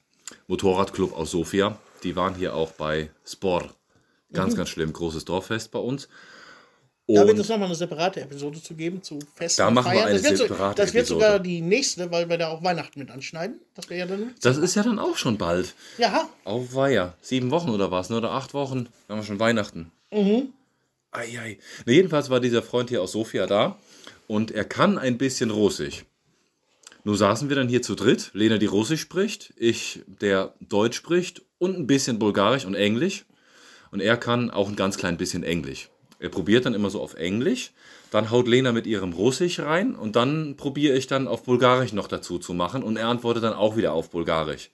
[0.49, 1.79] Motorradclub aus Sofia.
[2.03, 3.71] Die waren hier auch bei Spor.
[4.33, 4.57] Ganz, Mhm.
[4.59, 6.09] ganz schlimm, großes Dorffest bei uns.
[7.09, 9.93] Da wird Und es nochmal eine separate Episode zu geben, zu Festen Da und machen
[9.93, 11.25] wir eine das wird, so, separate das wird Episode.
[11.25, 13.61] sogar die nächste, weil wir da auch Weihnachten mit anschneiden.
[13.75, 14.35] Das wäre ja dann.
[14.43, 15.75] das ist ja dann auch schon bald.
[15.99, 17.15] Ja, Auf Weiher.
[17.21, 18.17] Sieben Wochen oder was, ne?
[18.17, 18.89] oder acht Wochen.
[19.07, 19.93] Da haben wir schon Weihnachten.
[20.13, 20.53] Mhm.
[21.13, 21.59] Ei, ei.
[21.87, 23.79] Ne, jedenfalls war dieser Freund hier aus Sofia da
[24.27, 26.05] und er kann ein bisschen Russisch.
[27.05, 28.31] Nun saßen wir dann hier zu dritt.
[28.35, 33.25] Lena, die Russisch spricht, ich, der Deutsch spricht und ein bisschen Bulgarisch und Englisch.
[33.93, 35.89] Und er kann auch ein ganz klein bisschen Englisch.
[36.19, 37.73] Er probiert dann immer so auf Englisch,
[38.11, 42.09] dann haut Lena mit ihrem Russisch rein und dann probiere ich dann auf Bulgarisch noch
[42.09, 44.71] dazu zu machen und er antwortet dann auch wieder auf Bulgarisch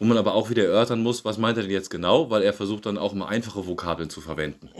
[0.00, 2.54] wo man aber auch wieder erörtern muss, was meint er denn jetzt genau, weil er
[2.54, 4.70] versucht dann auch mal einfache Vokabeln zu verwenden.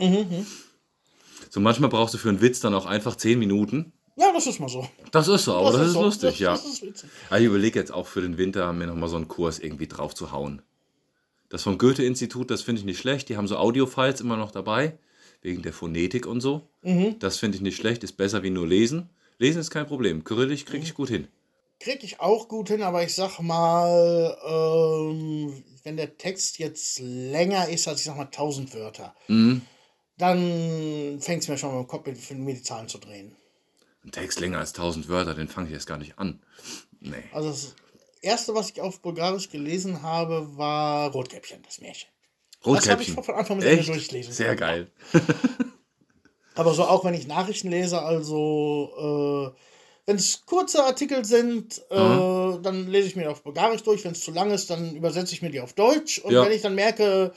[1.51, 3.91] So manchmal brauchst du für einen Witz dann auch einfach 10 Minuten.
[4.15, 4.87] ja, das ist mal so.
[5.11, 6.01] Das ist so, aber das, ist so.
[6.03, 6.51] lustig, das, ja.
[6.53, 7.09] Das ist witzig.
[7.29, 10.15] Aber ich überlege jetzt auch für den Winter mir nochmal so einen Kurs irgendwie drauf
[10.15, 10.61] zu hauen.
[11.49, 13.27] Das vom Goethe-Institut, das finde ich nicht schlecht.
[13.27, 14.97] Die haben so Audio-Files immer noch dabei,
[15.41, 16.69] wegen der Phonetik und so.
[17.19, 19.09] Das finde ich nicht schlecht, ist besser wie nur lesen.
[19.37, 20.23] Lesen ist kein Problem.
[20.23, 21.27] Kyrillisch kriege ich gut hin.
[21.81, 27.67] Krieg ich auch gut hin, aber ich sag mal, ähm, wenn der Text jetzt länger
[27.67, 29.13] ist als, ich sag mal, 1000 Wörter,
[30.21, 33.35] dann fängt es mir schon mal im Kopf, mit, mir die Zahlen zu drehen.
[34.05, 36.39] Ein Text länger als 1000 Wörter, den fange ich erst gar nicht an.
[36.99, 37.23] Nee.
[37.33, 37.75] Also das
[38.21, 42.09] erste, was ich auf Bulgarisch gelesen habe, war Rotkäppchen, das Märchen.
[42.63, 43.23] Das habe ich Rotkäppchen.
[43.23, 44.33] von Anfang bis Ende durchlesen.
[44.33, 44.91] Sehr geil.
[46.55, 49.59] Aber so auch wenn ich Nachrichten lese, also äh,
[50.05, 54.03] wenn es kurze Artikel sind, äh, dann lese ich mir auf Bulgarisch durch.
[54.03, 56.19] Wenn es zu lang ist, dann übersetze ich mir die auf Deutsch.
[56.19, 56.43] Und Ja.
[56.43, 57.33] wenn ich dann merke,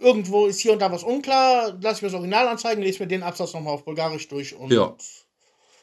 [0.00, 3.08] irgendwo ist hier und da was unklar, lasse ich mir das Original anzeigen, lese mir
[3.08, 4.54] den Absatz nochmal auf Bulgarisch durch.
[4.54, 4.94] Und Ja.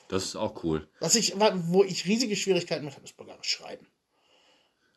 [0.09, 0.87] Das ist auch cool.
[0.99, 1.33] was ich,
[1.67, 3.87] wo ich riesige Schwierigkeiten mit habe, ist Bulgarisch schreiben.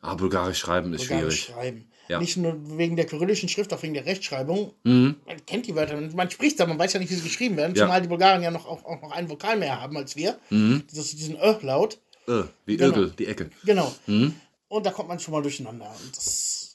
[0.01, 1.57] Ah, Bulgarisch schreiben ist Bulgarisch schwierig.
[1.57, 1.91] schreiben.
[2.09, 2.21] Ja.
[2.21, 4.75] Nicht nur wegen der kyrillischen Schrift, auch wegen der Rechtschreibung.
[4.85, 5.17] Mhm.
[5.27, 7.75] Man kennt die Wörter, man spricht da, man weiß ja nicht, wie sie geschrieben werden.
[7.75, 7.85] Ja.
[7.85, 7.89] Mhm.
[7.89, 10.39] Zumal die Bulgaren ja noch, auch, auch noch einen Vokal mehr haben als wir.
[10.51, 11.99] Das, diesen Ö-Laut.
[12.29, 13.07] Äh, wie Genau.
[13.07, 13.51] Die Ecke.
[13.65, 13.93] Genau.
[14.07, 14.35] Mhm.
[14.69, 15.89] Und da kommt man schon mal durcheinander.
[16.05, 16.66] Und das,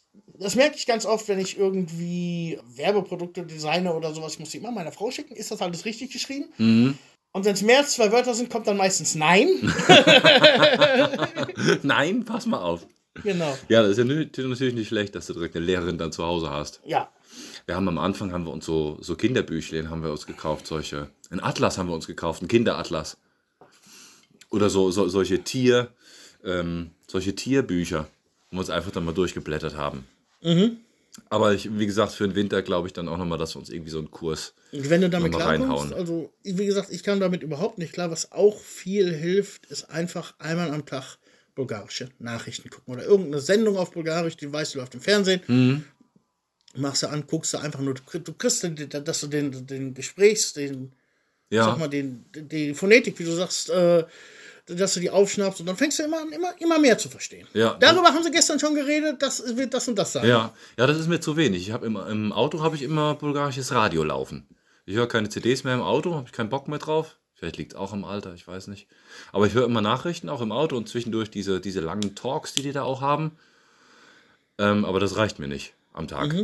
[0.41, 4.33] das merke ich ganz oft, wenn ich irgendwie Werbeprodukte designe oder sowas.
[4.33, 5.35] Ich muss die immer meiner Frau schicken.
[5.35, 6.45] Ist das alles richtig geschrieben?
[6.57, 6.97] Mhm.
[7.31, 9.47] Und wenn es mehr als zwei Wörter sind, kommt dann meistens Nein.
[11.83, 12.85] Nein, pass mal auf.
[13.23, 13.57] genau.
[13.69, 16.49] Ja, das ist ja natürlich nicht schlecht, dass du direkt eine Lehrerin dann zu Hause
[16.49, 16.81] hast.
[16.85, 17.09] Ja.
[17.67, 21.09] Wir haben am Anfang haben wir uns so, so Kinderbüchlein haben wir uns gekauft, solche.
[21.29, 23.17] Ein Atlas haben wir uns gekauft, ein Kinderatlas.
[24.49, 25.89] Oder so, so solche Tier,
[26.43, 28.07] ähm, solche Tierbücher,
[28.49, 30.05] wo wir uns einfach dann mal durchgeblättert haben.
[31.29, 33.69] Aber ich, wie gesagt, für den Winter glaube ich dann auch nochmal, dass wir uns
[33.69, 34.53] irgendwie so einen Kurs.
[34.71, 38.11] Wenn du damit klarkommst, also wie gesagt, ich kam damit überhaupt nicht klar.
[38.11, 41.17] Was auch viel hilft, ist einfach einmal am Tag
[41.55, 45.41] bulgarische Nachrichten gucken oder irgendeine Sendung auf Bulgarisch, die weißt du läuft im Fernsehen.
[45.47, 45.83] Mhm.
[46.75, 50.93] Machst du an, guckst du einfach nur, du kriegst, dass du den, den Gesprächs, den,
[51.49, 54.05] Ja, sag mal, den, die Phonetik, wie du sagst, äh,
[54.68, 57.47] dass du die aufschnappst und dann fängst du immer an, immer, immer mehr zu verstehen.
[57.53, 57.76] Ja.
[57.80, 60.28] Darüber haben sie gestern schon geredet, das wird das und das sein.
[60.28, 61.68] ja, ja, das ist mir zu wenig.
[61.68, 64.47] Ich habe im, im Auto habe ich immer bulgarisches Radio laufen.
[64.86, 67.18] Ich höre keine CDs mehr im Auto, habe ich keinen Bock mehr drauf.
[67.36, 68.88] Vielleicht liegt es auch am Alter, ich weiß nicht.
[69.32, 72.62] Aber ich höre immer Nachrichten, auch im Auto und zwischendurch diese, diese langen Talks, die
[72.62, 73.32] die da auch haben.
[74.59, 76.36] Ähm, aber das reicht mir nicht am Tag.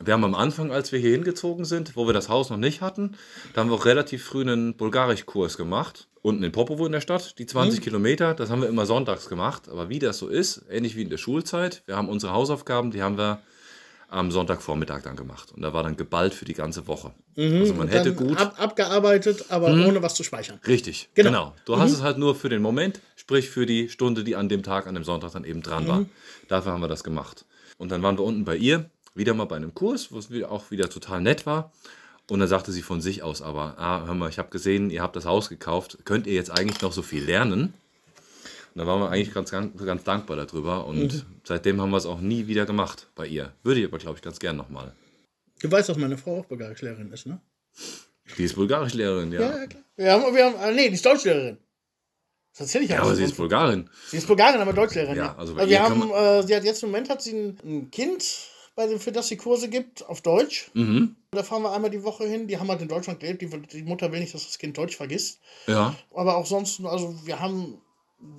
[0.00, 2.80] Wir haben am Anfang, als wir hier hingezogen sind, wo wir das Haus noch nicht
[2.80, 3.16] hatten,
[3.54, 6.08] da haben wir auch relativ früh einen Bulgarisch-Kurs gemacht.
[6.26, 9.68] Unten in Popovo in der Stadt, die 20 Kilometer, das haben wir immer sonntags gemacht.
[9.68, 13.00] Aber wie das so ist, ähnlich wie in der Schulzeit, wir haben unsere Hausaufgaben, die
[13.00, 13.42] haben wir
[14.08, 15.52] am Sonntagvormittag dann gemacht.
[15.52, 17.12] Und da war dann geballt für die ganze Woche.
[17.36, 18.30] Also man hätte gut.
[18.30, 18.36] Mhm.
[18.38, 20.58] Ab, abgearbeitet, aber ohne was zu speichern.
[20.66, 21.30] Richtig, Genau.
[21.30, 21.54] genau.
[21.64, 24.64] Du hast es halt nur für den Moment, sprich für die Stunde, die an dem
[24.64, 26.06] Tag, an dem Sonntag dann eben dran war.
[26.48, 27.44] Dafür haben wir das gemacht.
[27.78, 30.72] Und dann waren wir unten bei ihr, wieder mal bei einem Kurs, wo es auch
[30.72, 31.70] wieder total nett war.
[32.28, 35.02] Und dann sagte sie von sich aus aber, ah, hör mal, ich habe gesehen, ihr
[35.02, 37.72] habt das Haus gekauft, könnt ihr jetzt eigentlich noch so viel lernen?
[38.74, 40.86] Und da waren wir eigentlich ganz, ganz, ganz dankbar darüber.
[40.86, 43.52] Und seitdem haben wir es auch nie wieder gemacht bei ihr.
[43.62, 44.92] Würde ich aber, glaube ich, ganz gern nochmal.
[45.60, 47.40] Du weißt, dass meine Frau auch Bulgarischlehrerin ist, ne?
[48.36, 49.40] Die ist Bulgarischlehrerin, ja.
[49.40, 49.82] Ja, ja, klar.
[49.96, 51.58] Wir haben, wir haben, äh, nee, die ist Deutschlehrerin.
[52.52, 53.88] Das erzähle ich Ja, aber sie ist Bulgarin.
[54.08, 55.16] Sie ist Bulgarin, aber Deutschlehrerin.
[55.16, 57.90] Ja, also also wir haben, äh, sie hat jetzt im Moment hat sie ein, ein
[57.90, 58.24] Kind,
[58.76, 60.70] bei dem, für das sie Kurse gibt, auf Deutsch.
[60.74, 61.16] Mhm.
[61.32, 62.46] Da fahren wir einmal die Woche hin.
[62.46, 63.42] Die haben halt in Deutschland gelebt.
[63.42, 65.40] Die, die Mutter will nicht, dass das Kind Deutsch vergisst.
[65.66, 65.96] Ja.
[66.14, 67.80] Aber auch sonst, also wir haben,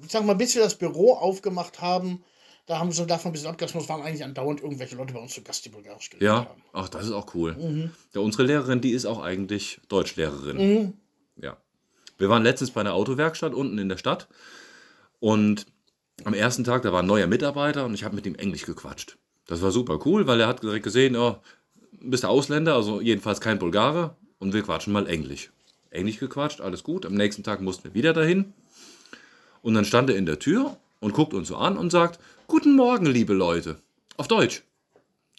[0.06, 2.24] ich sag mal, bis wir das Büro aufgemacht haben,
[2.68, 3.80] da haben wir so davon ein bisschen abgelassen.
[3.82, 6.64] Es waren eigentlich andauernd irgendwelche Leute bei uns zu Gast, die Bulgarisch gelernt Ja, haben.
[6.72, 7.92] ach, das ist auch cool.
[8.14, 10.94] Ja, unsere Lehrerin, die ist auch eigentlich Deutschlehrerin.
[11.42, 11.58] Ja.
[12.20, 14.28] Wir waren letztens bei einer Autowerkstatt unten in der Stadt
[15.20, 15.66] und
[16.26, 19.18] am ersten Tag, da war ein neuer Mitarbeiter und ich habe mit ihm Englisch gequatscht.
[19.48, 21.38] Das war super cool, weil er hat direkt gesehen, oh,
[22.02, 25.52] bist du Ausländer, also jedenfalls kein Bulgare und wir quatschen mal Englisch.
[25.90, 27.06] Englisch gequatscht, alles gut.
[27.06, 28.54] Am nächsten Tag mussten wir wieder dahin
[29.62, 32.78] und dann stand er in der Tür und guckt uns so an und sagt, Guten
[32.78, 33.82] Morgen, liebe Leute.
[34.16, 34.64] Auf Deutsch.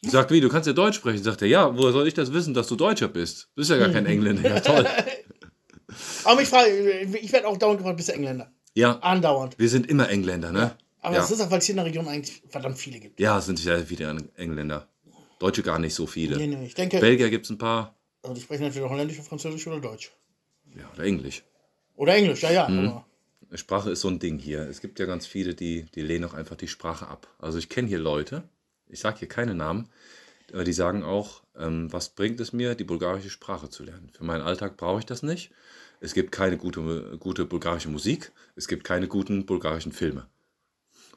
[0.03, 1.23] Ich sag, wie, du kannst ja Deutsch sprechen.
[1.23, 3.49] Sagt er, ja, woher soll ich das wissen, dass du Deutscher bist?
[3.55, 4.47] Du bist ja gar kein Engländer.
[4.47, 4.87] Ja, toll.
[6.25, 6.69] Aber mich frage,
[7.21, 8.53] ich werde auch dauernd gefragt, bist du Engländer?
[8.75, 9.59] Ja, Andauernd.
[9.59, 10.77] wir sind immer Engländer, ne?
[11.01, 11.21] Aber ja.
[11.21, 13.21] das ist auch, weil es hier in der Region eigentlich verdammt viele gibt.
[13.21, 14.89] ja, es sind sehr viele Engländer.
[15.39, 16.37] Deutsche gar nicht so viele.
[16.37, 17.95] Nee, nee, ich denke, Belgier gibt es ein paar.
[18.23, 20.13] also die sprechen entweder Holländisch, Französisch oder Deutsch.
[20.77, 21.45] Ja, oder Englisch.
[21.95, 22.69] Oder Englisch, ja, ja.
[22.69, 23.03] Mhm.
[23.55, 24.69] Sprache ist so ein Ding hier.
[24.69, 27.29] Es gibt ja ganz viele, die, die lehnen auch einfach die Sprache ab.
[27.39, 28.43] Also ich kenne hier Leute,
[28.89, 29.89] ich sage hier keine Namen,
[30.53, 34.11] aber die sagen auch, ähm, was bringt es mir, die bulgarische Sprache zu lernen?
[34.13, 35.51] Für meinen Alltag brauche ich das nicht.
[36.01, 40.29] Es gibt keine gute, gute bulgarische Musik, es gibt keine guten bulgarischen Filme.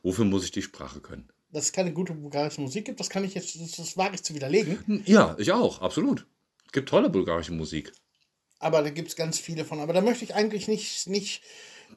[0.04, 1.32] Wofür muss ich die Sprache können?
[1.52, 4.24] dass es keine gute bulgarische Musik gibt, das kann ich jetzt, das, das wage ich
[4.24, 5.04] zu widerlegen.
[5.06, 6.26] Ja, ich auch, absolut.
[6.66, 7.91] Es gibt tolle bulgarische Musik.
[8.60, 9.80] Aber da gibt es ganz viele von.
[9.80, 11.43] Aber da möchte ich eigentlich nicht, nicht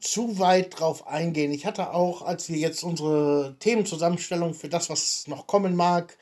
[0.01, 1.53] zu weit drauf eingehen.
[1.53, 6.17] Ich hatte auch, als wir jetzt unsere Themenzusammenstellung für das, was noch kommen mag,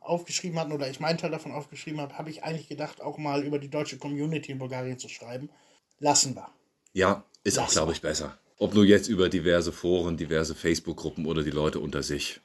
[0.00, 3.44] aufgeschrieben hatten, oder ich meinen Teil davon aufgeschrieben habe, habe ich eigentlich gedacht, auch mal
[3.44, 5.50] über die deutsche Community in Bulgarien zu schreiben.
[5.98, 6.48] Lassen wir.
[6.92, 8.38] Ja, ist auch, Lass glaube ich, besser.
[8.64, 12.40] Ob nur jetzt über diverse Foren, diverse Facebook-Gruppen oder die Leute unter sich.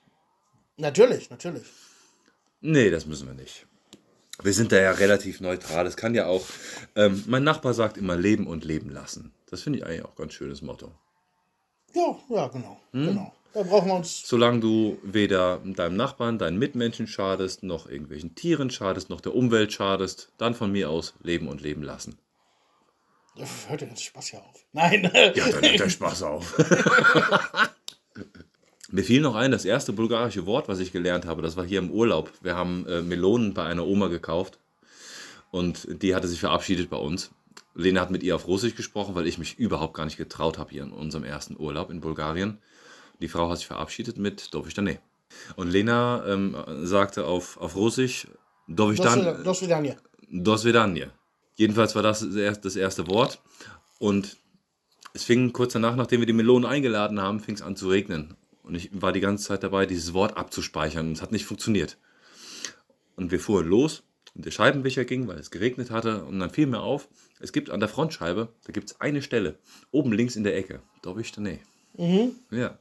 [0.75, 1.63] Natürlich, natürlich.
[2.59, 3.65] Nee, das müssen wir nicht.
[4.43, 5.87] Wir sind da ja relativ neutral.
[5.87, 6.43] Es kann ja auch,
[6.97, 9.31] ähm, mein Nachbar sagt immer leben und leben lassen.
[9.49, 10.91] Das finde ich eigentlich auch ein ganz schönes Motto.
[11.95, 12.77] Ja, ja, genau.
[12.91, 13.07] Hm?
[13.07, 13.33] genau.
[13.53, 14.21] Da brauchen wir uns.
[14.27, 19.71] Solange du weder deinem Nachbarn, deinen Mitmenschen schadest, noch irgendwelchen Tieren schadest, noch der Umwelt
[19.71, 22.17] schadest, dann von mir aus leben und leben lassen.
[23.67, 24.65] Hört ja jetzt Spaß ja auf.
[24.73, 25.03] Nein.
[25.35, 26.55] Ja, dann hört der Spaß auf.
[28.91, 31.77] Mir fiel noch ein, das erste bulgarische Wort, was ich gelernt habe, das war hier
[31.77, 32.31] im Urlaub.
[32.41, 34.57] Wir haben äh, Melonen bei einer Oma gekauft
[35.51, 37.29] und die hatte sich verabschiedet bei uns.
[37.75, 40.71] Lena hat mit ihr auf Russisch gesprochen, weil ich mich überhaupt gar nicht getraut habe
[40.71, 42.57] hier in unserem ersten Urlaub in Bulgarien.
[43.21, 44.99] Die Frau hat sich verabschiedet mit Dovistane.
[45.55, 48.27] Und Lena ähm, sagte auf, auf Russisch
[48.67, 49.75] Dovistan, Das wieder
[50.31, 51.11] Dos Vedanje.
[51.59, 53.41] Jedenfalls war das das erste- Wort.
[53.99, 54.37] Und
[55.13, 58.37] es fing kurz danach, nachdem wir die Melonen eingeladen haben, fing es an zu regnen.
[58.63, 61.07] Und ich war die ganze Zeit dabei, dieses Wort abzuspeichern.
[61.07, 61.97] Und es hat nicht funktioniert.
[63.17, 64.03] Und wir fuhren los
[64.35, 66.23] und der Scheibenwischer ging, weil es geregnet hatte.
[66.23, 67.09] Und dann fiel mir auf,
[67.41, 69.59] es gibt an der Frontscheibe, da gibt es eine Stelle,
[69.91, 70.81] oben links in der Ecke.
[71.01, 71.59] Da bin ich nee.
[72.51, 72.79] Ja.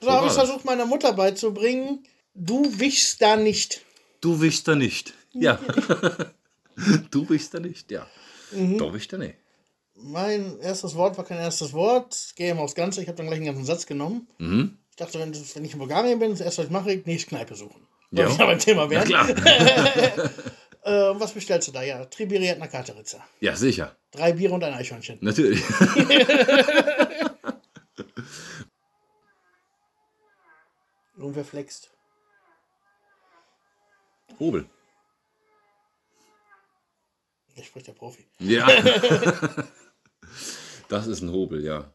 [0.00, 2.04] So habe ich versucht, meiner Mutter beizubringen.
[2.34, 3.80] Du wischst da nicht.
[4.20, 5.12] Du wischst da nicht.
[5.32, 5.58] Ja.
[7.10, 8.06] du wischst da nicht, ja.
[8.52, 8.78] Mhm.
[8.78, 9.34] Da wischst da nicht.
[9.94, 12.32] Mein erstes Wort war kein erstes Wort.
[12.36, 13.00] Gehe mal aufs Ganze.
[13.00, 14.28] Ich habe dann gleich einen ganzen Satz genommen.
[14.38, 14.76] Mhm.
[14.90, 17.54] Ich dachte, wenn, wenn ich in Bulgarien bin, das erste, was ich mache, nächste Kneipe
[17.54, 17.86] suchen.
[18.10, 18.28] Ja.
[18.28, 19.06] Ich da beim Thema Ja, werden?
[19.08, 19.28] klar.
[20.86, 21.82] Äh, was bestellst du da?
[21.82, 23.18] Ja, Tribiriat na Katerica.
[23.40, 23.96] Ja, sicher.
[24.12, 25.18] Drei Biere und ein Eichhörnchen.
[25.20, 25.60] Natürlich.
[31.16, 31.90] Irgendwer flext.
[34.38, 34.66] Hobel.
[37.56, 38.26] Ich spricht der Profi.
[38.38, 38.66] Ja.
[40.88, 41.90] das ist ein Hobel, ja.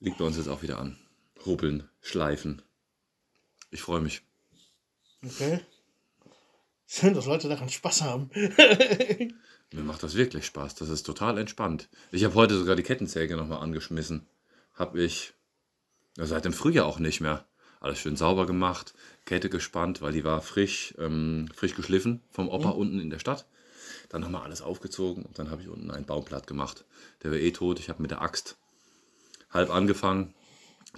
[0.00, 0.98] Liegt bei uns jetzt auch wieder an.
[1.44, 2.62] Hobeln, schleifen.
[3.70, 4.22] Ich freue mich.
[5.24, 5.60] Okay.
[6.88, 8.30] Schön, dass Leute daran Spaß haben.
[9.72, 10.74] Mir macht das wirklich Spaß.
[10.74, 11.88] Das ist total entspannt.
[12.10, 14.26] Ich habe heute sogar die Kettensäge nochmal angeschmissen.
[14.74, 15.34] Habe ich
[16.16, 17.46] seit dem Frühjahr auch nicht mehr.
[17.78, 18.94] Alles schön sauber gemacht,
[19.26, 23.46] Kette gespannt, weil die war frisch, ähm, frisch geschliffen vom Opa unten in der Stadt.
[24.08, 26.84] Dann nochmal alles aufgezogen und dann habe ich unten einen Baumblatt gemacht.
[27.22, 27.80] Der war eh tot.
[27.80, 28.56] Ich habe mit der Axt
[29.50, 30.34] halb angefangen.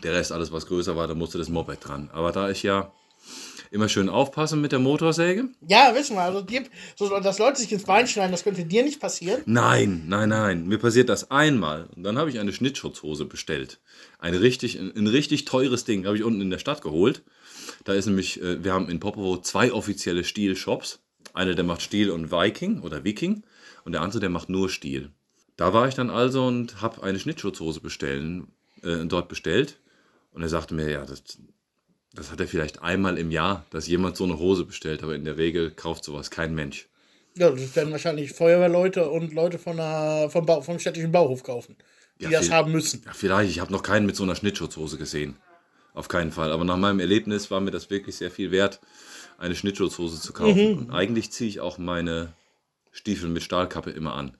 [0.03, 2.11] Der Rest, alles was größer war, da musste das Moped dran.
[2.13, 2.93] Aber da ich ja
[3.71, 6.23] immer schön aufpassen mit der Motorsäge, Ja, wissen wir.
[6.23, 6.63] Also, die,
[6.97, 9.43] so, dass Leute sich ins Bein schneiden, das könnte dir nicht passieren.
[9.47, 10.67] Nein, nein, nein.
[10.67, 11.89] Mir passiert das einmal.
[11.95, 13.81] Und dann habe ich eine Schnittschutzhose bestellt.
[14.19, 17.23] Ein richtig, ein, ein richtig teures Ding habe ich unten in der Stadt geholt.
[17.85, 21.01] Da ist nämlich, äh, wir haben in Popovo zwei offizielle Stiel-Shops.
[21.39, 23.43] Einer, der macht Stiel und Viking oder Viking.
[23.85, 25.11] Und der andere, der macht nur Stiel.
[25.57, 28.49] Da war ich dann also und habe eine Schnittschutzhose bestellen,
[28.83, 29.79] äh, dort bestellt.
[30.33, 31.23] Und er sagte mir, ja, das,
[32.13, 35.03] das hat er vielleicht einmal im Jahr, dass jemand so eine Hose bestellt.
[35.03, 36.89] Aber in der Regel kauft sowas kein Mensch.
[37.37, 41.77] Ja, das werden wahrscheinlich Feuerwehrleute und Leute von der, vom, Bau, vom städtischen Bauhof kaufen,
[42.19, 43.03] die Ja, das viel- haben müssen.
[43.07, 43.51] Ja, vielleicht.
[43.51, 45.37] Ich habe noch keinen mit so einer Schnittschutzhose gesehen.
[45.95, 46.53] Auf keinen Fall.
[46.53, 48.81] Aber nach meinem Erlebnis war mir das wirklich sehr viel wert,
[49.39, 50.73] eine Schnittschutzhose zu kaufen.
[50.73, 50.79] Mhm.
[50.79, 52.35] Und eigentlich ziehe ich auch meine
[52.93, 54.37] Stiefel mit Stahlkappe immer an.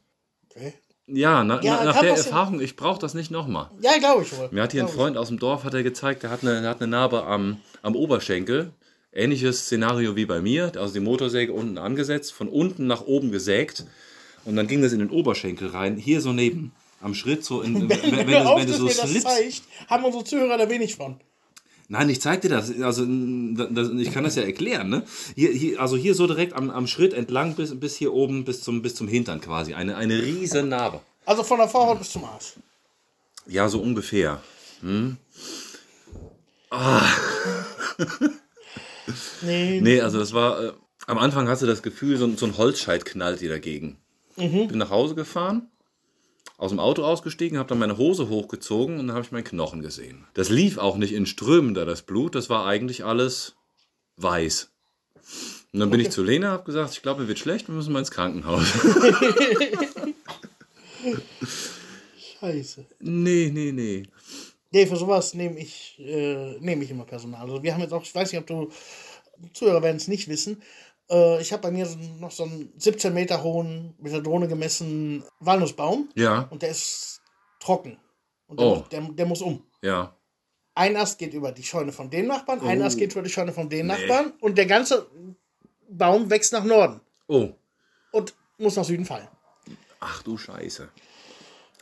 [0.51, 0.75] Okay.
[1.07, 2.11] Ja, na, Ja, na, nach der.
[2.11, 3.71] Erfahrung, ich brauche das nicht nochmal.
[3.81, 4.49] Ja, glaube ich wohl.
[4.51, 5.01] Mir hat hier ein Glaub ich.
[5.01, 7.61] Freund aus dem Dorf hat er gezeigt, der hat eine, der hat eine Narbe am,
[7.81, 8.73] am Oberschenkel.
[9.11, 10.71] Ähnliches Szenario wie bei mir.
[10.77, 13.87] Also die Motorsäge unten angesetzt, von unten nach oben gesägt.
[14.45, 15.97] Und dann ging das in den Oberschenkel rein.
[15.97, 16.73] Hier so neben.
[17.01, 19.23] Am Schritt, so in, wenn, wenn, Wenn, du, mir auf, wenn du so slippst.
[19.23, 21.21] zeigt, haben unsere Zuhörer da wenig von.
[21.91, 22.71] Nein, ich zeig dir das.
[22.83, 24.91] Also, das, ich kann das ja erklären.
[24.91, 25.05] Ne?
[25.35, 28.61] Hier, hier, also hier so direkt am, am Schritt entlang bis, bis hier oben, bis
[28.63, 29.73] zum, bis zum Hintern quasi.
[29.75, 31.01] Eine, eine riesen Narbe.
[31.25, 32.55] Also von der Vorhaut bis zum Arsch.
[33.47, 34.43] Ja, so ungefähr.
[39.43, 40.63] Nee, Nee, also das war.
[40.63, 40.73] Äh,
[41.07, 43.97] am Anfang hast du das Gefühl, so, ein- so ein Holzscheit knallt dir dagegen.
[44.67, 45.69] Bin nach Hause gefahren,
[46.59, 49.81] aus dem Auto ausgestiegen, habe dann meine Hose hochgezogen und dann habe ich meinen Knochen
[49.81, 50.27] gesehen.
[50.35, 52.35] Das lief auch nicht in Strömen da, das Blut.
[52.35, 53.55] Das war eigentlich alles
[54.17, 54.71] weiß.
[55.73, 57.93] Und dann bin ich zu Lena, habe gesagt, ich glaube, mir wird schlecht, wir müssen
[57.93, 58.65] mal ins Krankenhaus.
[62.41, 62.87] scheiße.
[63.01, 64.03] Nee, nee, nee.
[64.71, 67.43] Nee, für sowas nehme ich, äh, nehme ich immer Personal.
[67.43, 68.71] Also wir haben jetzt auch, ich weiß nicht, ob du,
[69.53, 70.61] Zuhörer werden es nicht wissen,
[71.11, 74.49] äh, ich habe bei mir so, noch so einen 17 Meter hohen, mit der Drohne
[74.49, 77.21] gemessenen Walnussbaum Ja, und der ist
[77.61, 77.99] trocken.
[78.47, 78.77] Und der, Oh.
[78.77, 79.63] muss, der, der muss um.
[79.83, 80.15] ja.
[80.75, 82.85] Ein Ast geht über die Scheune von den Nachbarn, ein Oh.
[82.85, 83.95] Ast geht über die Scheune von den Nee.
[83.95, 85.09] Nachbarn und der ganze
[85.91, 87.49] Baum wächst nach Norden Oh,
[88.13, 89.27] und muss nach Süden fallen.
[90.01, 90.89] ach du Scheiße.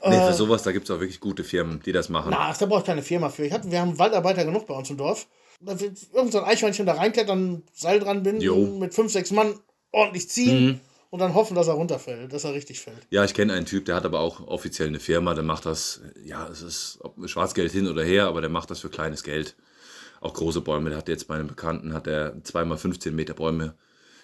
[0.08, 2.28] Nee, für sowas, da gibt es auch wirklich gute Firmen, die das machen.
[2.30, 3.44] Na, da brauche ich keine Firma für.
[3.44, 5.26] Ich hatte, wir haben Waldarbeiter genug bei uns im Dorf.
[5.60, 8.66] Irgend so ein Eichhörnchen da reinklettern, Seil dran binden, Jo.
[8.78, 9.54] mit fünf, sechs Mann
[9.90, 10.80] ordentlich ziehen
[11.10, 13.06] und dann hoffen, dass er runterfällt, dass er richtig fällt.
[13.10, 16.02] Ja, ich kenne einen Typ, der hat aber auch offiziell eine Firma, der macht das,
[16.24, 19.56] ja, es ist Schwarzgeld hin oder her, aber der macht das für kleines Geld.
[20.20, 20.88] Auch große Bäume.
[20.90, 23.74] Der hat jetzt bei einem Bekannten, hat er zweimal 15 Meter Bäume,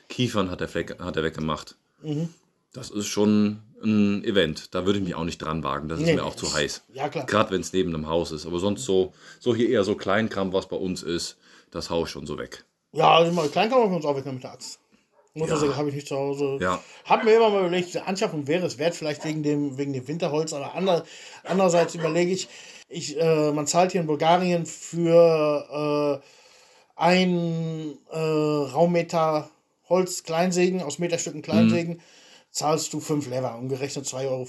[0.09, 0.69] Kiefern hat er,
[0.99, 1.77] hat er weggemacht.
[2.73, 4.75] Das ist schon ein Event.
[4.75, 5.89] Da würde ich mich auch nicht dran wagen.
[5.89, 6.83] Das ist Nee, mir auch zu heiß.
[6.95, 7.27] ja, klar.
[7.27, 8.47] Gerade wenn es neben einem Haus ist.
[8.47, 11.37] Aber sonst so, so hier eher so Kleinkram, was bei uns ist,
[11.71, 12.65] das hau ich schon so weg.
[12.93, 14.79] Ja, also mal klein kann man uns auch weg mit der Axt.
[15.35, 16.59] Motorsäge habe ich nicht zu Hause.
[16.61, 16.79] Ja.
[17.07, 20.07] Hab mir immer mal überlegt, die Anschaffung wäre es wert, vielleicht wegen dem, wegen dem
[20.07, 21.05] Winterholz, aber ander,
[21.45, 22.49] andererseits überlege ich,
[22.91, 26.27] ich äh, man zahlt hier in Bulgarien für äh,
[26.97, 29.49] ein äh, Raummeter
[29.89, 32.03] Holz Kleinsägen aus Meterstücken Kleinsägen.
[32.53, 34.47] Zahlst du 5 Lever, umgerechnet 2,50 Euro.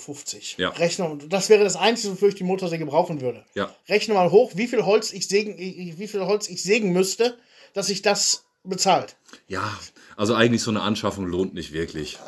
[0.57, 0.69] Ja.
[0.71, 3.45] Rechne, das wäre das Einzige, wofür ich die Motorsäge brauchen würde.
[3.55, 3.73] Ja.
[3.87, 7.37] Rechne mal hoch, wie viel Holz ich sägen, ich- wie viel Holz ich sägen müsste,
[7.73, 9.15] dass sich das bezahlt.
[9.47, 9.79] Ja,
[10.17, 12.19] also eigentlich so eine Anschaffung lohnt nicht wirklich.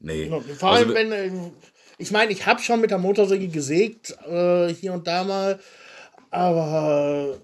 [0.00, 0.30] Nee.
[0.58, 1.30] Vor allem, also, wenn, äh,
[1.98, 5.60] ich meine, ich habe schon mit der Motorsäge gesägt, äh, hier und da mal,
[6.30, 7.38] aber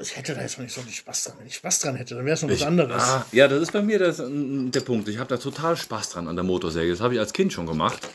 [0.00, 1.34] ich hätte da jetzt noch nicht so viel Spaß dran.
[1.38, 3.02] Wenn ich Spaß dran hätte, dann wäre es noch was anderes.
[3.02, 5.08] Ah, ja, das ist bei mir das, mm, der Punkt.
[5.08, 6.90] Ich habe da total Spaß dran an der Motorsäge.
[6.90, 8.08] Das habe ich als Kind schon gemacht.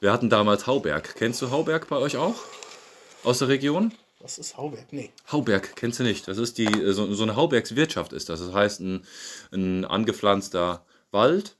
[0.00, 1.14] Wir hatten damals Hauberg.
[1.16, 2.36] Kennst du Hauberg bei euch auch?
[3.24, 3.92] Aus der Region?
[4.20, 5.10] Das ist Hauberg, nee.
[5.30, 6.26] Hauberg kennst du nicht.
[6.26, 8.40] Das ist die, so, so eine Haubergswirtschaft ist das.
[8.40, 9.04] Das heißt, ein,
[9.52, 11.56] ein angepflanzter Wald,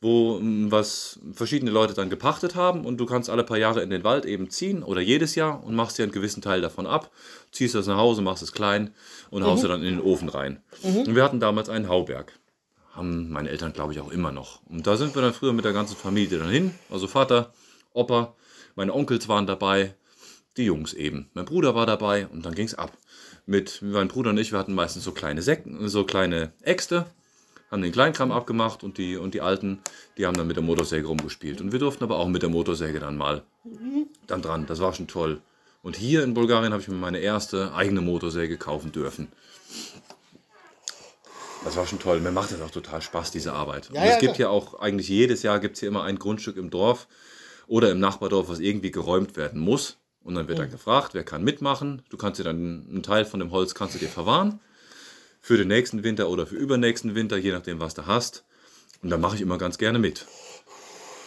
[0.00, 3.90] wo mm, was verschiedene Leute dann gepachtet haben und du kannst alle paar Jahre in
[3.90, 7.10] den Wald eben ziehen oder jedes Jahr und machst dir einen gewissen Teil davon ab,
[7.52, 8.94] ziehst das nach Hause, machst es klein
[9.30, 10.62] und haust es dann in den Ofen rein.
[10.82, 12.32] Und wir hatten damals einen Hauberg.
[12.92, 14.62] Haben meine Eltern, glaube ich, auch immer noch.
[14.66, 16.74] Und da sind wir dann früher mit der ganzen Familie dann hin.
[16.90, 17.52] Also Vater,
[17.92, 18.34] Opa,
[18.74, 19.94] meine Onkels waren dabei,
[20.56, 21.30] die Jungs eben.
[21.34, 22.96] Mein Bruder war dabei und dann ging es ab.
[23.46, 27.06] Mit mein Bruder und ich, wir hatten meistens so kleine Säcken, so kleine Äxte,
[27.70, 29.78] haben den Kleinkram abgemacht und die, und die Alten,
[30.16, 31.60] die haben dann mit der Motorsäge rumgespielt.
[31.60, 33.42] Und wir durften aber auch mit der Motorsäge dann mal
[34.26, 34.66] dann dran.
[34.66, 35.40] Das war schon toll.
[35.82, 39.28] Und hier in Bulgarien habe ich mir meine erste eigene Motorsäge kaufen dürfen.
[41.64, 42.20] Das war schon toll.
[42.20, 43.90] Mir macht das auch total Spaß, diese Arbeit.
[43.92, 46.18] Ja, und ja, es gibt ja auch eigentlich jedes Jahr gibt es hier immer ein
[46.18, 47.06] Grundstück im Dorf
[47.66, 49.98] oder im Nachbardorf, was irgendwie geräumt werden muss.
[50.22, 50.62] Und dann wird Mhm.
[50.62, 52.02] dann gefragt, wer kann mitmachen.
[52.10, 54.60] Du kannst dir dann einen Teil von dem Holz kannst du dir verwahren
[55.40, 58.44] für den nächsten Winter oder für übernächsten Winter, je nachdem, was du hast.
[59.02, 60.26] Und da mache ich immer ganz gerne mit.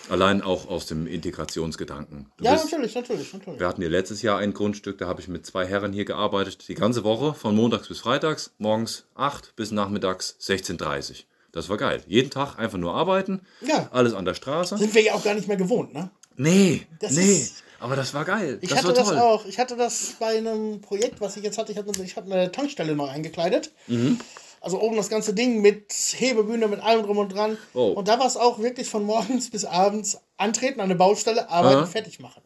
[0.09, 2.29] Allein auch aus dem Integrationsgedanken.
[2.37, 3.59] Du Ja, bist- natürlich, natürlich, natürlich.
[3.59, 6.67] wir hatten hier letztes Jahr ein Grundstück, da habe ich mit zwei Herren hier gearbeitet,
[6.67, 12.03] die ganze Woche, von montags bis freitags, morgens 8 bis nachmittags 16.30 Das war geil.
[12.07, 13.87] Jeden Tag einfach nur arbeiten, Ja.
[13.93, 14.77] alles an der Straße.
[14.77, 16.11] Sind wir ja auch gar nicht mehr gewohnt, ne?
[16.35, 18.59] Nee, Das nee, ist- aber das war geil.
[18.61, 19.45] Ich das hatte das auch.
[19.45, 21.73] Ich hatte das bei einem Projekt, was ich jetzt hatte.
[21.73, 23.71] Ich hatte, ich hatte eine Tankstelle neu eingekleidet.
[23.87, 24.19] Mhm.
[24.61, 27.57] Also oben das ganze Ding mit Hebebühne, mit allem drum und dran.
[27.73, 27.87] Oh.
[27.87, 31.79] Und da war es auch wirklich von morgens bis abends antreten an der Baustelle, arbeiten,
[31.79, 31.85] Aha.
[31.85, 32.41] fertig machen.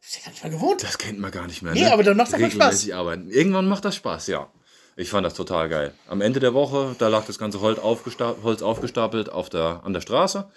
[0.00, 0.82] Das ist ja gar nicht mehr gewohnt.
[0.82, 1.74] Das kennt man gar nicht mehr.
[1.74, 1.92] Nee, ne?
[1.92, 3.30] aber dann macht's doch mal Regelmäßig arbeiten.
[3.30, 4.48] Irgendwann macht das Spaß, ja.
[4.96, 5.92] Ich fand das total geil.
[6.08, 10.50] Am Ende der Woche, da lag das ganze Holz aufgestapelt auf der, an der Straße.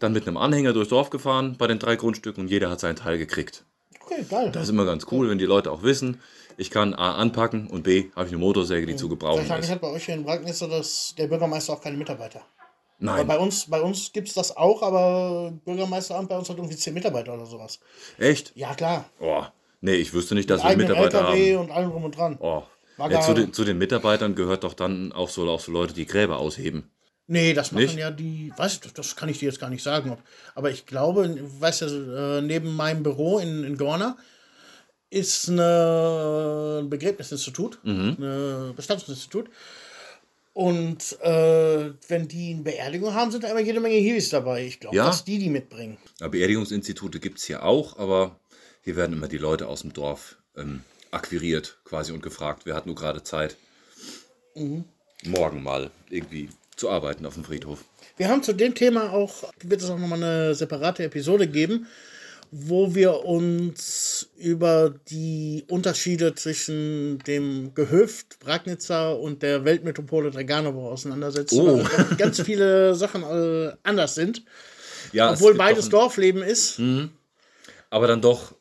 [0.00, 2.96] Dann mit einem Anhänger durchs Dorf gefahren bei den drei Grundstücken und jeder hat seinen
[2.96, 3.64] Teil gekriegt.
[4.04, 4.50] Okay, geil.
[4.52, 6.20] Das ist immer ganz cool, wenn die Leute auch wissen,
[6.58, 9.72] ich kann A anpacken und B habe ich eine Motorsäge, die zu gebrauchen Wahrscheinlich ist.
[9.72, 12.42] hat bei euch hier in so dass der Bürgermeister auch keine Mitarbeiter.
[12.98, 16.76] Nein, bei uns, bei uns gibt es das auch, aber Bürgermeisteramt bei uns hat irgendwie
[16.76, 17.78] zehn Mitarbeiter oder sowas.
[18.18, 18.52] echt?
[18.54, 19.04] Ja, klar.
[19.20, 19.44] Oh,
[19.82, 21.64] nee, ich wüsste nicht, dass wir Eigenen Mitarbeiter LKW haben.
[21.64, 22.38] und allem drum und dran.
[22.40, 22.62] Oh.
[22.98, 26.06] Ja, zu, den, zu den Mitarbeitern gehört doch dann auch so, auch so Leute, die
[26.06, 26.90] Gräber ausheben.
[27.28, 27.98] Nee, das machen Nicht?
[27.98, 30.10] ja die, weiß ich, das kann ich dir jetzt gar nicht sagen.
[30.10, 30.22] Ob,
[30.54, 34.16] aber ich glaube, weißt du, äh, neben meinem Büro in, in Gorna
[35.10, 39.48] ist eine, ein Begräbnisinstitut, ein Bestattungsinstitut.
[40.52, 44.64] Und äh, wenn die eine Beerdigung haben, sind da immer jede Menge Hiwis dabei.
[44.64, 45.06] Ich glaube, Ja?
[45.06, 45.98] dass die die mitbringen.
[46.20, 48.40] Ja, Beerdigungsinstitute gibt es hier auch, aber
[48.82, 52.86] hier werden immer die Leute aus dem Dorf ähm, akquiriert quasi und gefragt, wer hat
[52.86, 53.56] nur gerade Zeit,
[55.24, 57.84] morgen mal irgendwie zu arbeiten auf dem Friedhof.
[58.16, 61.86] Wir haben zu dem Thema auch, wird es auch nochmal eine separate Episode geben,
[62.50, 71.60] wo wir uns über die Unterschiede zwischen dem Gehöft Bragnitza und der Weltmetropole Draganovo auseinandersetzen.
[71.60, 71.78] Oh.
[71.84, 74.44] weil ganz viele Sachen äh, anders sind.
[75.12, 76.80] Ja, Obwohl beides ein- Dorfleben ist.
[77.90, 78.54] Aber dann doch,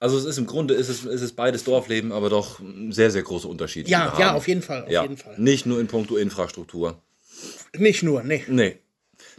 [0.00, 2.60] also es ist im Grunde, ist es, ist es beides Dorfleben, aber doch
[2.90, 3.88] sehr, sehr große Unterschiede.
[3.88, 4.84] Ja, ja, auf jeden Fall.
[4.84, 5.34] Auf ja, jeden Fall.
[5.38, 7.00] nicht nur in puncto Infrastruktur.
[7.76, 8.44] Nicht nur, nee.
[8.48, 8.78] Nee,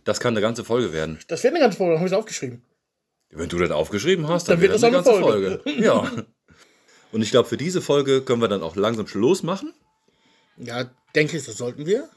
[0.04, 1.20] das kann eine ganze Folge werden.
[1.28, 2.62] Das wird eine ganze Folge, habe ich aufgeschrieben.
[3.32, 5.62] Wenn du das aufgeschrieben hast, Dann dann, wird das das eine ganze Folge.
[5.80, 6.12] Ja.
[7.12, 9.74] Und ich glaube, für diese Folge können wir dann auch langsam Schluss machen.
[10.58, 12.10] Ja, denke ich, das sollten wir.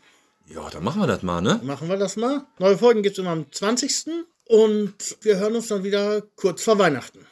[0.48, 1.60] Ja, dann machen wir das mal, ne?
[1.62, 2.46] Machen wir das mal.
[2.58, 4.08] Neue Folgen gibt es immer am 20.
[4.48, 7.26] Und wir hören uns dann wieder kurz vor Weihnachten.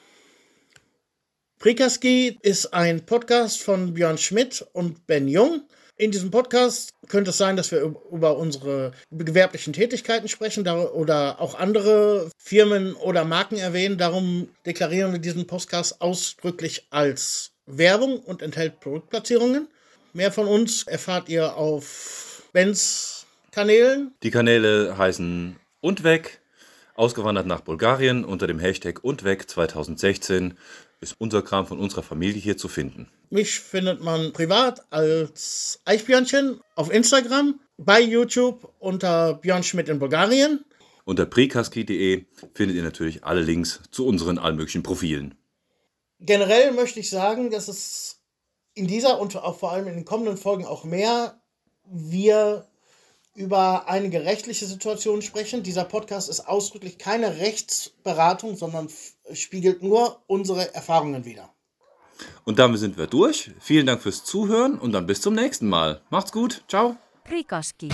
[1.59, 5.63] Prikaski ist ein Podcast von Björn Schmidt und Ben Jung.
[6.01, 11.39] In diesem Podcast könnte es sein, dass wir üb- über unsere gewerblichen Tätigkeiten sprechen oder
[11.43, 13.99] auch andere Firmen oder Marken erwähnen.
[13.99, 19.69] Darum deklarieren wir diesen Podcast ausdrücklich als Werbung und enthält Produktplatzierungen.
[20.15, 24.15] Mehr von uns erfahrt ihr auf Bens Kanälen.
[24.23, 26.41] Die Kanäle heißen und weg,
[26.95, 30.57] ausgewandert nach Bulgarien unter dem Hashtag und weg 2016
[31.01, 33.11] ist unser Kram von unserer Familie hier zu finden.
[33.31, 40.65] Mich findet man privat als Eichbjörnchen auf Instagram, bei YouTube unter Björn Schmidt in Bulgarien.
[41.05, 45.35] Unter prekaski.de findet ihr natürlich alle Links zu unseren allmöglichen Profilen.
[46.19, 48.23] Generell möchte ich sagen, dass es
[48.75, 51.41] in dieser und auch vor allem in den kommenden Folgen auch mehr
[51.85, 52.70] wir
[53.35, 55.63] über einige rechtliche Situationen sprechen.
[55.63, 58.89] Dieser Podcast ist ausdrücklich keine Rechtsberatung, sondern
[59.33, 61.53] spiegelt nur unsere Erfahrungen wider.
[62.45, 63.53] Und damit sind wir durch.
[63.61, 66.03] Vielen Dank fürs Zuhören und dann bis zum nächsten Mal.
[66.11, 66.65] Macht's gut.
[66.69, 66.97] Ciao.
[67.25, 67.89] Prikoski.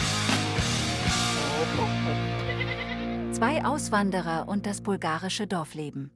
[3.32, 6.11] Zwei Auswanderer und das bulgarische Dorfleben.